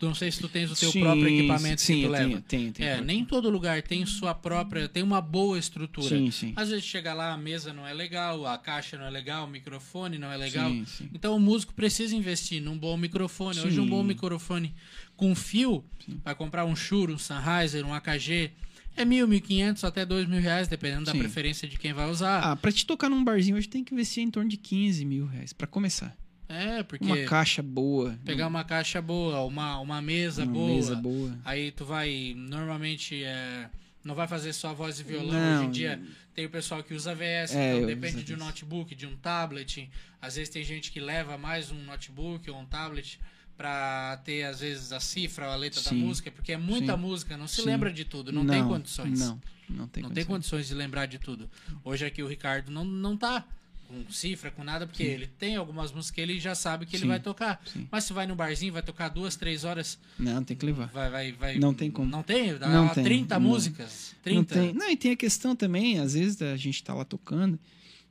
[0.00, 2.28] Não sei se tu tens o teu Sim, próprio equipamento sim, que tu leva.
[2.28, 6.08] tenho, tenho, tenho é, nem todo lugar tem sua própria, tem uma boa estrutura.
[6.08, 6.52] Sim, sim.
[6.54, 9.50] Às vezes chega lá, a mesa não é legal, a caixa não é legal, o
[9.50, 10.70] microfone não é legal.
[10.70, 11.10] Sim, sim.
[11.14, 13.60] Então o músico precisa investir num bom microfone.
[13.60, 14.74] Hoje um bom microfone
[15.16, 15.84] com fio,
[16.24, 18.52] vai comprar um Shure, um Sennheiser, um AKG,
[18.96, 21.18] é mil, mil quinhentos até dois mil reais, dependendo da Sim.
[21.18, 22.40] preferência de quem vai usar.
[22.40, 25.26] Ah, pra te tocar num barzinho hoje tem que investir em torno de 15 mil
[25.26, 26.16] reais, pra começar.
[26.48, 28.18] É, porque Uma caixa boa.
[28.24, 31.38] pegar uma caixa boa, uma, uma mesa uma boa, mesa boa.
[31.44, 33.68] Aí tu vai, normalmente, é,
[34.04, 35.32] não vai fazer só voz e violão.
[35.32, 35.58] Não.
[35.58, 36.00] Hoje em dia
[36.34, 39.90] tem o pessoal que usa VS, É, então depende de um notebook, de um tablet.
[40.20, 43.18] Às vezes tem gente que leva mais um notebook ou um tablet
[43.56, 45.96] pra ter, às vezes, a cifra ou a letra da Sim.
[45.96, 47.00] música, porque é muita Sim.
[47.00, 47.68] música, não se Sim.
[47.68, 49.18] lembra de tudo, não, tem condições.
[49.18, 50.26] Não, não tem não tem condições.
[50.26, 51.50] condições de lembrar de tudo.
[51.82, 53.44] Hoje aqui o Ricardo não, não tá
[53.86, 57.02] com cifra, com nada, porque ele tem algumas músicas que ele já sabe que ele
[57.02, 57.60] Sim, vai tocar.
[57.64, 57.86] sim.
[57.90, 60.86] Mas se vai no barzinho, vai tocar duas, três horas, Não, tem que levar.
[60.88, 61.58] Vai, vai, vai.
[61.58, 62.10] Não tem como.
[62.10, 62.56] Não tem?
[62.56, 63.48] Dá Não tem, 30 não.
[63.48, 64.14] músicas.
[64.22, 64.54] 30.
[64.54, 67.58] Não, tem, não, e tem a questão também, às vezes a gente tá lá tocando,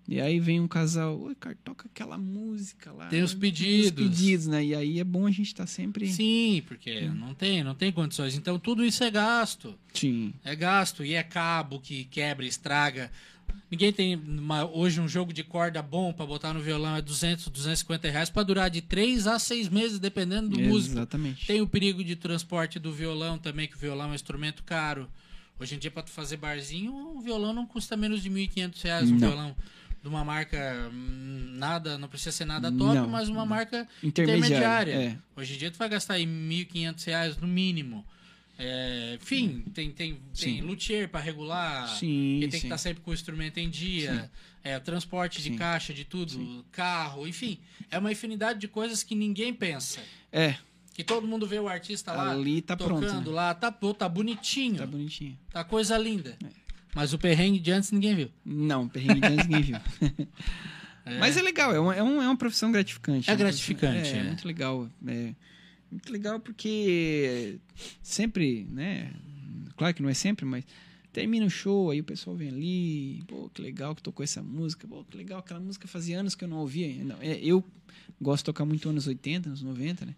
[0.08, 3.08] e aí vem um casal, oi, cara, toca aquela música lá.
[3.08, 3.92] Tem os Os pedidos.
[4.04, 4.64] pedidos, né?
[4.64, 6.08] E aí é bom a gente estar sempre.
[6.08, 8.38] Sim, porque não tem, não tem condições.
[8.38, 9.74] Então tudo isso é gasto.
[9.94, 10.32] Sim.
[10.44, 13.12] É gasto e é cabo que quebra, estraga.
[13.70, 17.48] Ninguém tem uma- hoje um jogo de corda bom pra botar no violão é 200,
[17.48, 20.94] 250 reais pra durar de 3 a 6 meses, dependendo do músico.
[20.96, 21.46] Exatamente.
[21.48, 25.10] Tem o perigo de transporte do violão também, que o violão é um instrumento caro.
[25.60, 29.14] Hoje em dia, tu fazer barzinho, o violão não custa menos de 1.500 reais um
[29.14, 29.28] Não.
[29.30, 29.56] violão.
[30.04, 33.46] de uma marca hum, nada, não precisa ser nada top, Não, mas uma não.
[33.48, 35.18] marca Intermediária, é.
[35.36, 38.06] Hoje em dia tu vai gastar aí 1.500 reais no mínimo.
[38.58, 40.62] É, enfim, tem, tem, tem Sim.
[40.62, 42.68] luthier para regular, Sim, que tem que sim.
[42.68, 44.32] estar sempre com o instrumento em dia,
[44.64, 47.58] é, transporte de caixa, de tudo, carro, enfim.
[47.92, 50.00] É uma infinidade de coisas que ninguém pensa.
[50.32, 50.56] É,
[50.94, 53.36] Que todo mundo vê o artista lá Ali tá tocando pronto, né?
[53.36, 55.38] lá, tá, pô, tá bonitinho, tá tá, bonitinho.
[55.68, 56.38] coisa linda.
[56.42, 56.48] É.
[56.96, 58.32] Mas o perrengue de antes ninguém viu.
[58.46, 59.80] Não, perrengue de antes ninguém viu.
[61.20, 63.30] Mas é legal, é uma, é uma, é uma profissão gratificante.
[63.30, 64.24] É uma gratificante, profissão- É, é.
[64.24, 64.90] muito legal.
[65.06, 65.34] É,
[65.96, 67.58] muito legal porque
[68.02, 69.14] sempre, né?
[69.78, 70.66] Claro que não é sempre, mas
[71.12, 74.88] termina o show, aí o pessoal vem ali, pô, que legal que tocou essa música,
[74.88, 77.04] pô, que legal, aquela música fazia anos que eu não ouvia.
[77.04, 77.64] Não, é, eu
[78.22, 80.16] gosto de tocar muito anos 80, anos 90, né?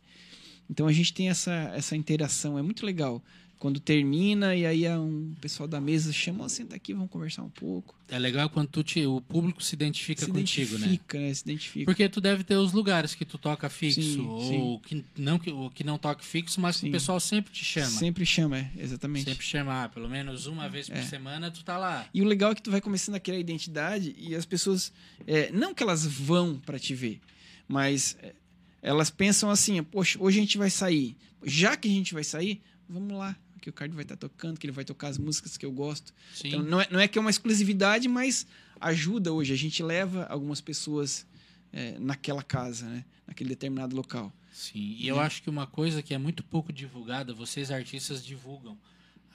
[0.69, 3.23] Então a gente tem essa, essa interação, é muito legal.
[3.59, 7.49] Quando termina e aí um pessoal da mesa chama, ó, senta aqui, vamos conversar um
[7.49, 7.95] pouco.
[8.07, 10.85] É legal quando tu te, o público se identifica se contigo, né?
[10.85, 11.33] identifica, né?
[11.33, 11.85] Se identifica.
[11.85, 15.51] Porque tu deve ter os lugares que tu toca fixo, Sim, ou que não que,
[15.51, 16.89] ou que não toque fixo, mas que Sim.
[16.89, 17.87] o pessoal sempre te chama.
[17.87, 19.25] Sempre chama, é, exatamente.
[19.25, 21.01] Sempre chama, ah, pelo menos uma vez por É.
[21.01, 22.07] semana tu tá lá.
[22.13, 24.93] E o legal é que tu vai começando a criar identidade e as pessoas,
[25.25, 27.19] é, não que elas vão para te ver,
[27.67, 28.35] mas é,
[28.83, 31.17] elas pensam assim, poxa, hoje a gente vai sair.
[31.43, 33.35] Já que a gente vai sair, vamos lá.
[33.61, 36.13] Que o Cardio vai estar tocando, que ele vai tocar as músicas que eu gosto.
[36.33, 36.49] Sim.
[36.49, 38.45] Então, não é, não é que é uma exclusividade, mas
[38.79, 39.53] ajuda hoje.
[39.53, 41.25] A gente leva algumas pessoas
[41.73, 43.05] é, naquela casa, né?
[43.27, 44.31] naquele determinado local.
[44.51, 48.75] Sim, e eu acho que uma coisa que é muito pouco divulgada, vocês artistas divulgam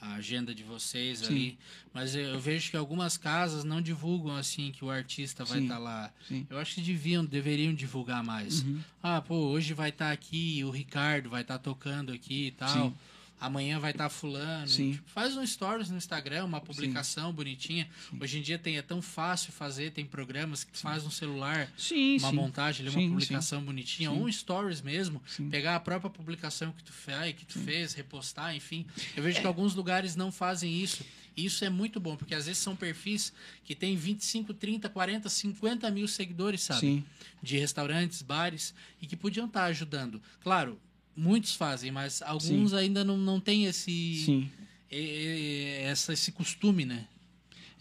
[0.00, 1.26] a agenda de vocês Sim.
[1.26, 1.58] ali,
[1.94, 5.78] mas eu, eu vejo que algumas casas não divulgam assim que o artista vai estar
[5.78, 6.12] lá.
[6.26, 6.38] sim.
[6.38, 6.46] Uhum.
[6.50, 8.64] Eu acho que deviam, deveriam divulgar mais.
[9.00, 12.88] Ah, pô, hoje vai estar aqui o Ricardo vai estar tocando aqui e tal.
[12.88, 12.94] Sim.
[13.42, 14.68] Amanhã vai estar fulano.
[14.68, 14.92] Sim.
[14.92, 17.88] Tipo, faz um stories no Instagram, uma publicação bonitinha.
[18.20, 21.68] Hoje em dia tem, é tão fácil fazer, tem programas que tu faz no celular
[21.76, 22.36] Sim, uma sim.
[22.36, 24.16] montagem, Sim, uma publicação bonitinha, Sim.
[24.16, 25.50] um stories mesmo, Sim.
[25.50, 28.86] pegar a própria publicação que tu fez, que tu fez, repostar, enfim.
[29.16, 31.04] Eu vejo que alguns lugares não fazem isso.
[31.36, 33.32] E isso é muito bom, porque às vezes são perfis
[33.64, 36.80] que têm 25, 30, 40, 50 mil seguidores, sabe?
[36.80, 37.04] Sim.
[37.42, 40.22] De restaurantes, bares, e que podiam estar ajudando.
[40.42, 40.78] Claro,
[41.16, 44.50] muitos fazem, mas alguns ainda não, não têm esse, Sim.
[44.90, 47.06] e- e- essa, esse costume, né?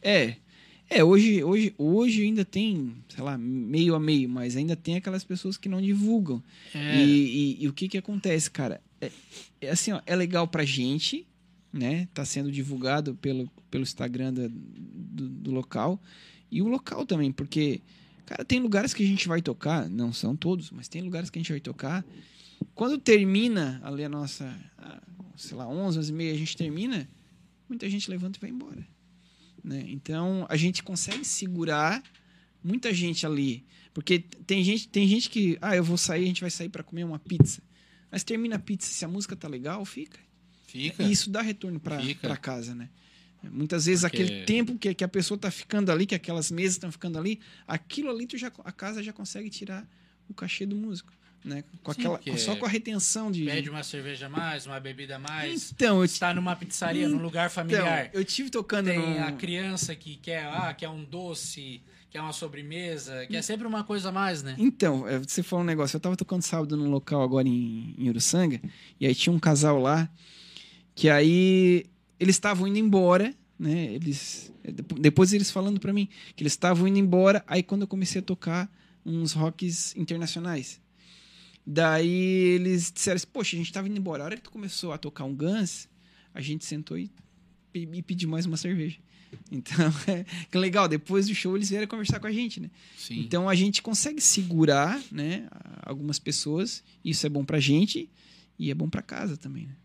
[0.02, 0.36] É.
[0.90, 5.24] É, hoje, hoje, hoje ainda tem, sei lá, meio a meio, mas ainda tem aquelas
[5.24, 6.44] pessoas que não divulgam.
[6.76, 7.08] É, E,
[7.60, 8.82] e- e o que que acontece, cara?
[9.00, 9.10] É,
[9.62, 11.26] é assim, ó, é legal pra gente,
[11.72, 12.10] né?
[12.14, 15.98] Tá sendo divulgado pelo, pelo Instagram da- do, do local.
[16.52, 17.80] E o local também, porque,
[18.26, 21.40] cara, tem lugares que a gente vai tocar, não são todos, mas tem lugares que
[21.40, 22.04] a gente vai tocar.
[22.76, 24.54] Quando termina ali a nossa,
[25.36, 27.08] sei lá, 11, 11 e meia, a gente termina,
[27.68, 28.88] muita gente levanta e vai embora.
[29.64, 29.86] Né?
[29.88, 32.02] Então, a gente consegue segurar
[32.64, 33.66] muita gente ali.
[33.94, 36.84] Porque tem gente, tem gente que, ah, eu vou sair, a gente vai sair para
[36.84, 37.62] comer uma pizza.
[38.10, 40.20] Mas termina a pizza, se a música tá legal, fica.
[40.66, 41.04] fica.
[41.04, 42.90] E isso dá retorno para casa, né?
[43.44, 46.74] Muitas vezes Porque- aquele tempo que, que a pessoa tá ficando ali, que aquelas mesas
[46.76, 49.88] estão ficando ali, aquilo ali tu já, a casa já consegue tirar
[50.30, 51.12] o cachê do músico,
[51.44, 51.64] né?
[51.84, 55.16] Com Sim, aquela, só com a retenção de Pede uma cerveja a mais, uma bebida
[55.16, 55.72] a mais.
[55.72, 58.10] Então, eu, Está numa pizzaria, num lugar então, familiar.
[58.14, 62.34] eu tive tocando Tem num- a criança que quer, ah, quer um doce, quer uma
[62.34, 64.56] sobremesa, quer sempre uma coisa a mais, né?
[64.58, 65.96] Então, é, você falou um negócio.
[65.96, 68.62] Eu tava tocando sábado num local agora em, em Uruçanga,
[69.00, 70.10] e aí tinha um casal lá,
[70.94, 71.86] que aí
[72.20, 73.86] eles estavam indo embora, né?
[73.94, 77.88] Eles, depo- depois eles falando pra mim que eles estavam indo embora, aí quando eu
[77.88, 78.70] comecei a tocar
[79.06, 80.80] uns rocks internacionais.
[81.66, 84.24] Daí eles disseram assim, poxa, a gente tava indo embora.
[84.24, 85.88] A hora que tu começou a tocar um Guns,
[86.34, 87.12] a gente sentou e,
[87.74, 88.98] e pediu mais uma cerveja.
[89.50, 90.90] Então, é, que legal.
[90.90, 92.70] Depois do show, eles vieram conversar com a gente, né?
[92.98, 93.22] Sim.
[93.22, 95.48] Então a gente consegue segurar, né,
[95.84, 96.84] algumas pessoas.
[97.04, 98.10] Isso é bom pra gente
[98.60, 99.68] e é bom pra casa também.
[99.68, 99.76] Né?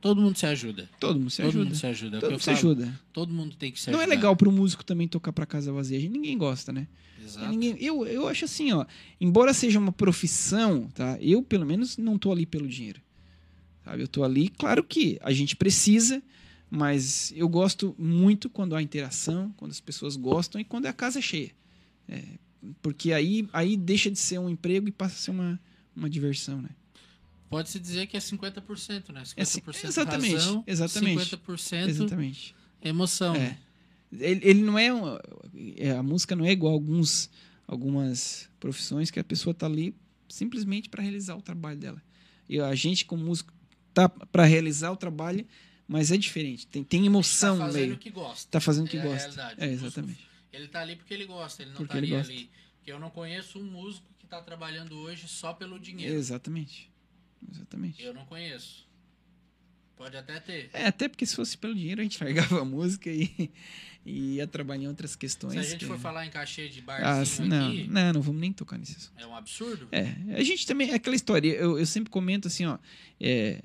[0.00, 0.88] Todo mundo se ajuda.
[1.00, 1.64] Todo mundo se Todo ajuda.
[1.64, 2.16] mundo se ajuda.
[2.16, 3.00] É o Todo mundo se ajuda.
[3.12, 4.14] Todo mundo tem que se Não é ajudar.
[4.16, 5.98] legal pro músico também tocar pra casa vazia.
[5.98, 6.86] Gente, Ninguém gosta, né?
[7.22, 7.48] Exato.
[7.48, 8.86] Ninguém, eu, eu acho assim, ó.
[9.20, 11.18] Embora seja uma profissão, tá?
[11.20, 13.00] Eu pelo menos não tô ali pelo dinheiro.
[13.84, 14.02] Sabe?
[14.02, 16.22] Eu tô ali, claro que a gente precisa,
[16.70, 21.18] mas eu gosto muito quando há interação, quando as pessoas gostam e quando a casa
[21.18, 21.50] é cheia.
[22.08, 22.22] É,
[22.80, 25.60] porque aí, aí deixa de ser um emprego e passa a ser uma,
[25.94, 26.70] uma diversão, né?
[27.48, 29.22] Pode-se dizer que é 50%, né?
[29.22, 31.20] 50% É assim, exatamente, razão, exatamente.
[31.36, 32.54] 50% Exatamente.
[32.82, 33.34] emoção.
[33.34, 33.56] É.
[34.12, 35.18] Ele, ele não é, um-
[35.76, 35.90] é.
[35.92, 37.30] A música não é igual a alguns,
[37.66, 39.94] algumas profissões que a pessoa tá ali
[40.28, 42.02] simplesmente para realizar o trabalho dela.
[42.48, 43.52] E a gente, como músico,
[43.94, 45.46] tá para realizar o trabalho,
[45.86, 46.66] mas é diferente.
[46.66, 47.94] Tem, tem emoção tá no fazendo meio.
[47.94, 48.50] o que gosta.
[48.50, 49.18] Tá fazendo o que É gosta.
[49.20, 49.54] realidade.
[49.64, 50.28] É, exatamente.
[50.52, 52.32] Ele tá ali porque ele gosta, ele não Porque ele estaria gosta.
[52.32, 52.50] ali.
[52.78, 56.14] Porque eu não conheço um músico que tá trabalhando hoje só pelo dinheiro.
[56.14, 56.90] Exatamente.
[57.50, 58.02] Exatamente.
[58.02, 58.86] Eu não conheço.
[59.96, 60.70] Pode até ter.
[60.72, 63.50] É, até porque se fosse pelo dinheiro a gente largava a música e,
[64.06, 65.54] e ia trabalhar em outras questões.
[65.54, 68.12] Se a gente que- for falar em cachê de Ah, barzinho sim, não, aqui, não,
[68.12, 69.12] não vamos nem tocar assunto.
[69.16, 69.88] é um absurdo.
[69.90, 72.78] É, a gente também, é aquela história, eu, eu sempre comento assim, ó,
[73.18, 73.60] é,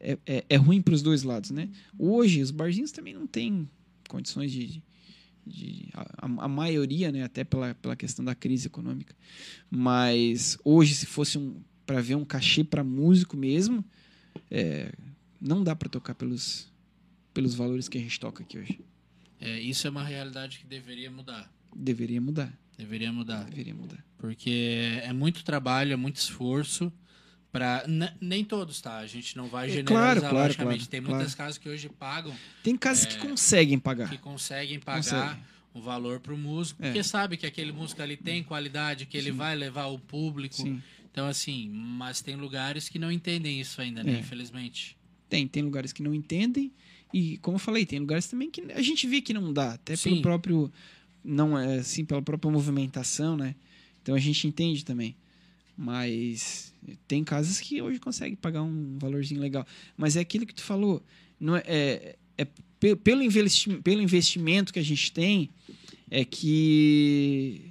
[0.00, 1.68] é, é, é ruim para os dois lados, né?
[1.98, 3.68] Hoje, os barzinhos também não têm
[4.08, 4.82] condições de.
[5.46, 7.22] de a, a maioria, né?
[7.22, 9.14] Até pela, pela questão da crise econômica.
[9.70, 11.60] Mas hoje, se fosse um.
[11.88, 13.82] Para ver um cachê para músico mesmo,
[14.50, 14.92] é,
[15.40, 16.70] não dá para tocar pelos,
[17.32, 18.78] pelos valores que a gente toca aqui hoje.
[19.40, 21.50] É, isso é uma realidade que deveria mudar.
[21.74, 22.52] Deveria mudar.
[22.76, 23.44] Deveria mudar.
[23.44, 24.04] Deveria mudar.
[24.18, 26.92] Porque é muito trabalho, é muito esforço.
[27.50, 27.84] Pra...
[27.88, 28.98] n- Nem todos, tá?
[28.98, 30.78] A gente não vai É, generalizar, claro, claro, logicamente.
[30.80, 34.10] claro, Tem muitas casas que hoje pagam, Tem casas que conseguem pagar.
[34.10, 35.42] que conseguem pagar Conseguem.
[35.72, 36.88] o valor pro músico, É.
[36.88, 40.56] porque sabe que aquele músico ali tem qualidade, que ele vai levar o público.
[40.56, 40.82] Sim.
[41.10, 44.16] Então, assim, mas tem lugares que não entendem isso ainda, né?
[44.16, 44.18] É.
[44.20, 44.96] Infelizmente.
[45.28, 46.72] Tem, tem lugares que não entendem
[47.12, 49.94] e, como eu falei, tem lugares também que a gente vê que não dá, até
[49.96, 50.10] Sim.
[50.10, 50.72] pelo próprio
[51.24, 53.54] não é assim, pela própria movimentação, né?
[54.02, 55.16] Então a gente entende também.
[55.76, 56.74] Mas
[57.06, 61.02] tem casas que hoje consegue pagar um valorzinho legal, mas é aquilo que tu falou,
[61.38, 62.44] não é, é, é
[62.80, 65.50] pe- pelo investimento, pelo investimento que a gente tem
[66.10, 67.62] é que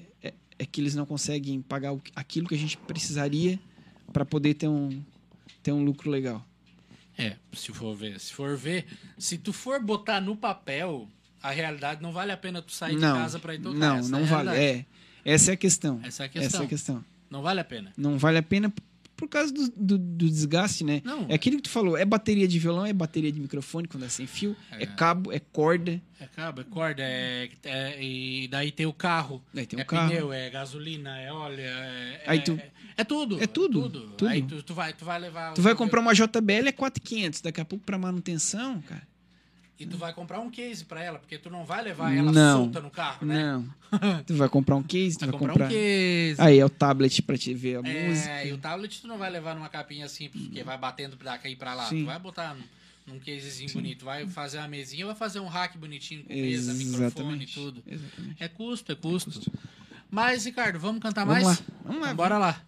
[0.60, 3.60] é, é que eles não conseguem pagar aquilo que a gente precisaria
[4.12, 5.02] para poder ter um
[5.64, 6.46] ter um lucro legal.
[7.18, 8.20] É, se for ver.
[8.20, 8.86] Se for ver,
[9.18, 11.10] se tu for botar no papel,
[11.42, 13.78] a realidade não vale a pena tu sair de casa pra ir tocar.
[13.78, 14.50] Não, Essa não é a vale.
[14.58, 14.86] É,
[15.26, 16.00] essa é a questão.
[16.04, 16.62] Essa é a Essa questão.
[16.62, 17.06] é a questão.
[17.30, 17.92] Não vale a pena.
[17.98, 18.74] Não vale a pena
[19.18, 21.02] por causa do, do, do desgaste, né?
[21.04, 21.26] Não.
[21.28, 24.10] É aquilo que tu falou, é bateria de violão, é bateria de microfone quando é
[24.10, 24.86] sem fio, é, É.
[24.86, 26.00] cabo, é corda.
[26.20, 29.44] É cabo, é corda, é, é- e daí tem o carro.
[29.54, 30.10] Daí tem o é carro.
[30.10, 32.62] pneu, é gasolina, é óleo, é, Aí é, tu-
[32.96, 33.44] é, tudo.
[33.44, 34.28] É tudo, tudo.
[34.28, 35.54] Aí tu, tu vai, tu vai levar.
[35.54, 39.02] Tu vai comprar uma JBL é 4,500, daqui a pouco pra manutenção, cara.
[39.80, 42.64] E tu vai comprar um case pra ela, porque tu não vai levar ela Não.
[42.64, 43.44] solta no carro, né?
[43.44, 44.22] Não.
[44.26, 45.66] tu vai comprar um case, tu Vai vai comprar, comprar.
[45.68, 46.36] um case.
[46.40, 48.44] Aí é o tablet pra te ver a É, música.
[48.46, 51.48] e o tablet tu não vai levar numa capinha simples, porque vai batendo pra cá
[51.48, 51.86] e pra lá.
[51.86, 52.02] Sim.
[52.02, 52.58] Tu vai botar
[53.06, 54.04] num, casezinho bonito.
[54.04, 57.84] Vai fazer uma mesinha, vai fazer um rack bonitinho com mesa, microfone e tudo.
[57.86, 58.44] Exatamente.
[58.44, 59.52] É custo, é custo.
[60.10, 61.60] Mas, Ricardo, vamos cantar Vamos mais?
[61.60, 62.62] lá, vamos lá, bora lá.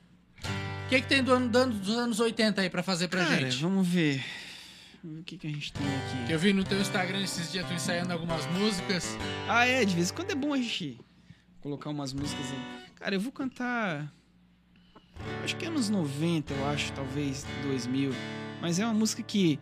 [0.86, 3.62] O que, que tem do ano, dos anos 80 aí pra fazer pra Cara, gente?
[3.62, 4.24] vamos ver.
[5.04, 6.32] O que, que a gente tem aqui.
[6.34, 9.18] Eu vi no teu Instagram esses dias tu ensaiando algumas músicas.
[9.48, 11.00] Ah, é, de vez em quando é bom a gente
[11.62, 12.90] colocar umas músicas aí.
[12.96, 14.14] Cara, eu vou cantar.
[15.44, 18.12] Acho que anos 90, eu acho, talvez 2000.
[18.62, 19.58] Mas é uma música que,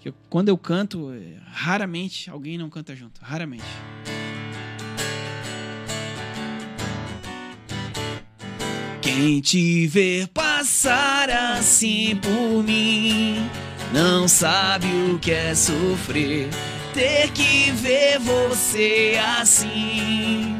[0.00, 3.20] que eu- quando eu canto, é, raramente alguém não canta junto.
[3.22, 3.64] Raramente.
[9.00, 13.48] Quem te ver passar assim por mim
[13.92, 16.48] não sabe o que é sofrer.
[16.92, 20.56] Ter que ver você assim,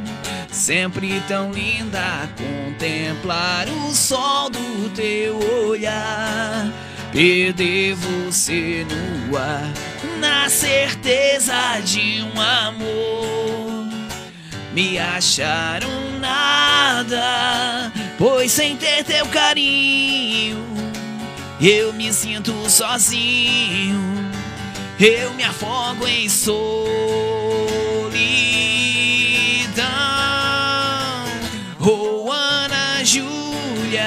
[0.51, 2.29] sempre tão linda.
[2.37, 6.71] Contemplar o sol do teu olhar,
[7.13, 9.73] perder você no ar,
[10.19, 13.25] na certeza de um amor
[14.75, 20.59] me acharam nada, pois sem ter teu carinho,
[21.67, 23.99] eu me sinto sozinho,
[25.01, 26.55] eu me afogo em solidão.
[31.81, 34.03] Oh, Ana Júlia,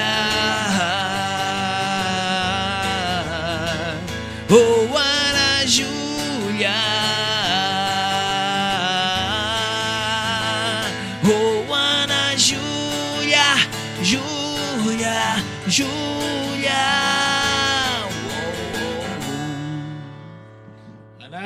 [4.48, 6.72] oh, Ana Júlia,
[12.40, 13.56] Júlia,
[14.00, 16.07] Júlia, Júlia.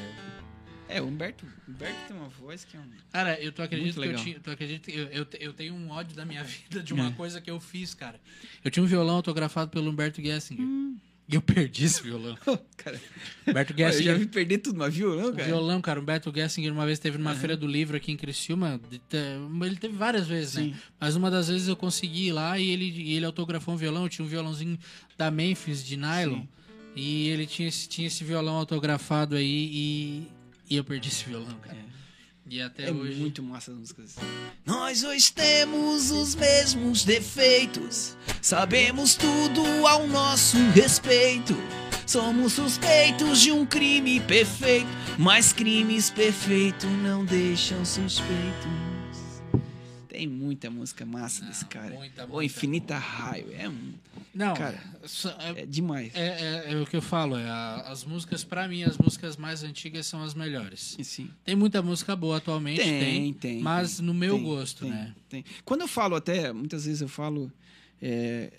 [0.87, 1.01] É.
[1.01, 2.85] O Humberto, Humberto tem uma voz que é um.
[3.11, 4.39] Cara, eu tô acredito que eu tinha.
[4.39, 7.13] Tu acredita eu, eu, eu tenho um ódio da minha vida de uma É.
[7.13, 8.21] coisa que eu fiz, cara.
[8.63, 10.63] Eu tinha um violão autografado pelo Humberto Gessinger.
[10.65, 10.97] Hum.
[11.29, 12.37] E eu perdi esse violão.
[12.77, 13.01] cara,
[13.47, 14.19] Humberto eu já Gessinger.
[14.19, 15.45] vi perder tudo, mas violão, cara.
[15.45, 18.81] violão, cara, o Humberto Gessinger uma vez teve numa feira do livro aqui em Criciúma.
[18.91, 20.71] Ele teve várias vezes, Sim.
[20.71, 20.79] né?
[21.01, 24.05] Mas uma das vezes eu consegui ir lá e ele, e ele autografou um violão.
[24.05, 24.79] Eu tinha um violãozinho
[25.19, 26.41] da Memphis de nylon.
[26.41, 26.49] Sim.
[26.95, 30.29] E ele tinha esse, tinha esse violão autografado aí e,
[30.71, 31.77] e eu perdi esse violão, cara.
[32.49, 33.19] E até É hoje.
[33.19, 34.15] muito massa as músicas.
[34.65, 38.17] Nós dois temos os mesmos defeitos.
[38.41, 41.57] Sabemos tudo ao nosso respeito.
[42.07, 44.87] Somos suspeitos de um crime perfeito.
[45.19, 48.86] Mas crimes perfeitos não deixam suspeitos.
[50.17, 51.95] Tem muita música massa desse cara.
[51.95, 52.45] muita, O muita.
[52.47, 53.53] Infinita Raio.
[53.53, 53.93] É, um-
[54.35, 54.83] Não, Cara,
[55.57, 56.15] é, é demais.
[56.15, 57.37] é, é- é o que eu falo.
[57.37, 60.97] É a- as músicas, pra mim, as músicas mais antigas são as melhores.
[61.03, 61.29] Sim.
[61.45, 63.61] Tem muita música boa atualmente, tem, Tem, tem.
[63.61, 65.15] mas tem, no meu tem, gosto, né?
[65.29, 65.45] tem.
[65.67, 67.53] Quando eu falo até, muitas vezes eu falo
[68.01, 68.51] é,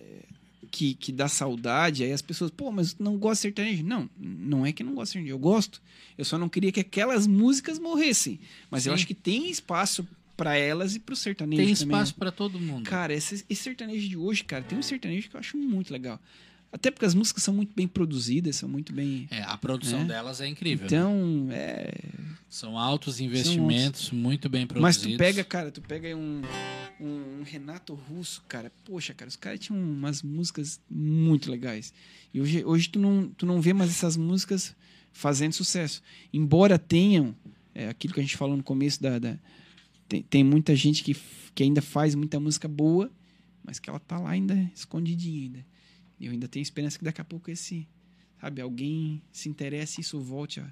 [0.70, 3.84] que, que dá saudade, aí as pessoas, pô, mas não gosta de sertanejo.
[3.84, 5.82] Não, não é que eu não gosto de sertanejo, eu gosto.
[6.18, 8.40] Eu só não queria que aquelas músicas morressem.
[8.70, 8.96] Mas eu Sim.
[8.96, 12.16] acho que tem espaço pra elas e pro sertanejo Tem também, espaço né?
[12.20, 12.88] pra todo mundo.
[12.88, 16.22] Cara, esse, esse sertanejo de hoje, cara, tem um sertanejo que eu acho muito legal.
[16.72, 19.26] Até porque as músicas são muito bem produzidas, são muito bem.
[19.32, 20.06] É, a produção É.
[20.06, 20.84] delas é incrível.
[20.84, 20.88] né?
[20.88, 21.92] Então, é.
[22.50, 25.16] São altos investimentos, muito bem Mas produzidos.
[25.16, 26.42] tu pega, cara, tu pega aí um,
[27.00, 28.72] um Renato Russo, cara.
[28.86, 31.94] Poxa, cara, os caras tinham umas músicas muito legais.
[32.34, 34.76] E hoje, hoje tu, não, tu não vê mais essas músicas
[35.14, 36.04] fazendo sucesso.
[36.34, 37.34] Embora tenham,
[37.74, 39.18] é, aquilo que a gente falou no começo da.
[39.18, 39.38] da-
[40.08, 41.16] tem, tem muita gente que,
[41.54, 43.12] que ainda faz muita música boa,
[43.64, 45.66] mas que ela tá lá ainda escondidinha ainda.
[46.20, 47.88] E eu ainda tenho esperança que daqui a pouco esse,
[48.40, 50.72] sabe, alguém se interesse e isso volte a,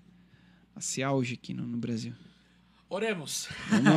[0.76, 2.14] a ser auge aqui no, no Brasil.
[2.88, 3.50] Oremos.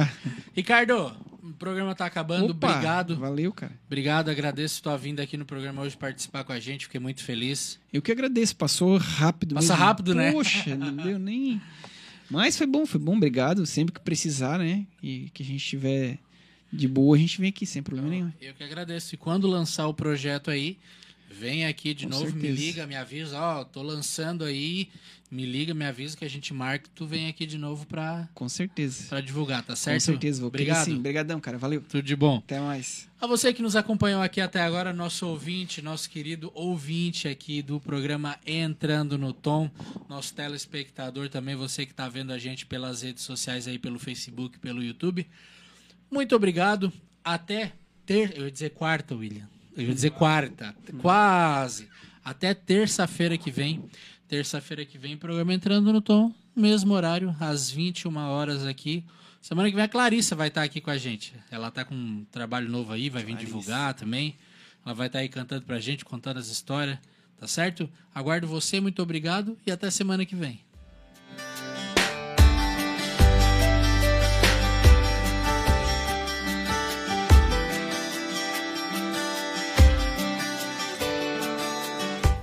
[0.56, 2.52] Ricardo, o programa tá acabando.
[2.52, 3.16] Opa, Obrigado.
[3.16, 3.78] Valeu, cara.
[3.86, 6.86] Obrigado, agradeço tua vinda aqui no programa hoje participar com a gente.
[6.86, 7.78] Fiquei muito feliz.
[7.92, 9.54] Eu que agradeço, passou rápido.
[9.54, 9.84] Passa mesmo.
[9.84, 10.32] rápido, né?
[10.32, 11.60] Poxa, não deu nem.
[12.30, 13.64] Mas foi bom, foi bom, obrigado.
[13.66, 14.86] Sempre que precisar, né?
[15.02, 16.18] E que a gente tiver
[16.72, 18.32] de boa, a gente vem aqui sem problema nenhum.
[18.40, 19.14] Eu que agradeço.
[19.14, 20.76] E quando lançar o projeto aí,
[21.30, 22.60] vem aqui de Com novo, me certeza.
[22.60, 23.38] liga, me avisa.
[23.40, 24.88] Ó, tô lançando aí,
[25.30, 26.88] me liga, me avisa que a gente marca.
[26.94, 29.08] Tu vem aqui de novo pra, Com certeza.
[29.08, 29.96] pra divulgar, tá certo?
[30.00, 30.84] Com certeza, vou Obrigado.
[30.84, 30.96] sim.
[30.96, 31.58] Obrigadão, cara.
[31.58, 31.82] Valeu.
[31.82, 32.38] Tudo de bom.
[32.38, 33.06] Até mais.
[33.20, 37.78] A você que nos acompanhou aqui até agora, nosso ouvinte, nosso querido ouvinte aqui do
[37.80, 39.70] programa Entrando no Tom,
[40.08, 44.58] nosso telespectador também, você que está vendo a gente pelas redes sociais aí, pelo Facebook,
[44.60, 45.26] pelo YouTube.
[46.10, 46.92] Muito obrigado.
[47.24, 47.72] Até
[48.06, 49.46] ter, eu ia dizer quarta, William.
[49.78, 51.88] Eu ia dizer quarta, quase.
[52.24, 53.88] Até terça-feira que vem.
[54.26, 59.04] Terça-feira que vem, programa Entrando no Tom, mesmo horário, às 21 horas aqui.
[59.40, 61.32] Semana que vem a Clarissa vai estar aqui com a gente.
[61.48, 64.36] Ela tá com um trabalho novo aí, vai vir divulgar também.
[64.84, 66.98] Ela vai estar aí cantando pra gente, contando as histórias,
[67.38, 67.88] tá certo?
[68.12, 70.60] Aguardo você, muito obrigado e até semana que vem.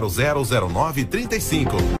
[0.00, 1.96] 000935.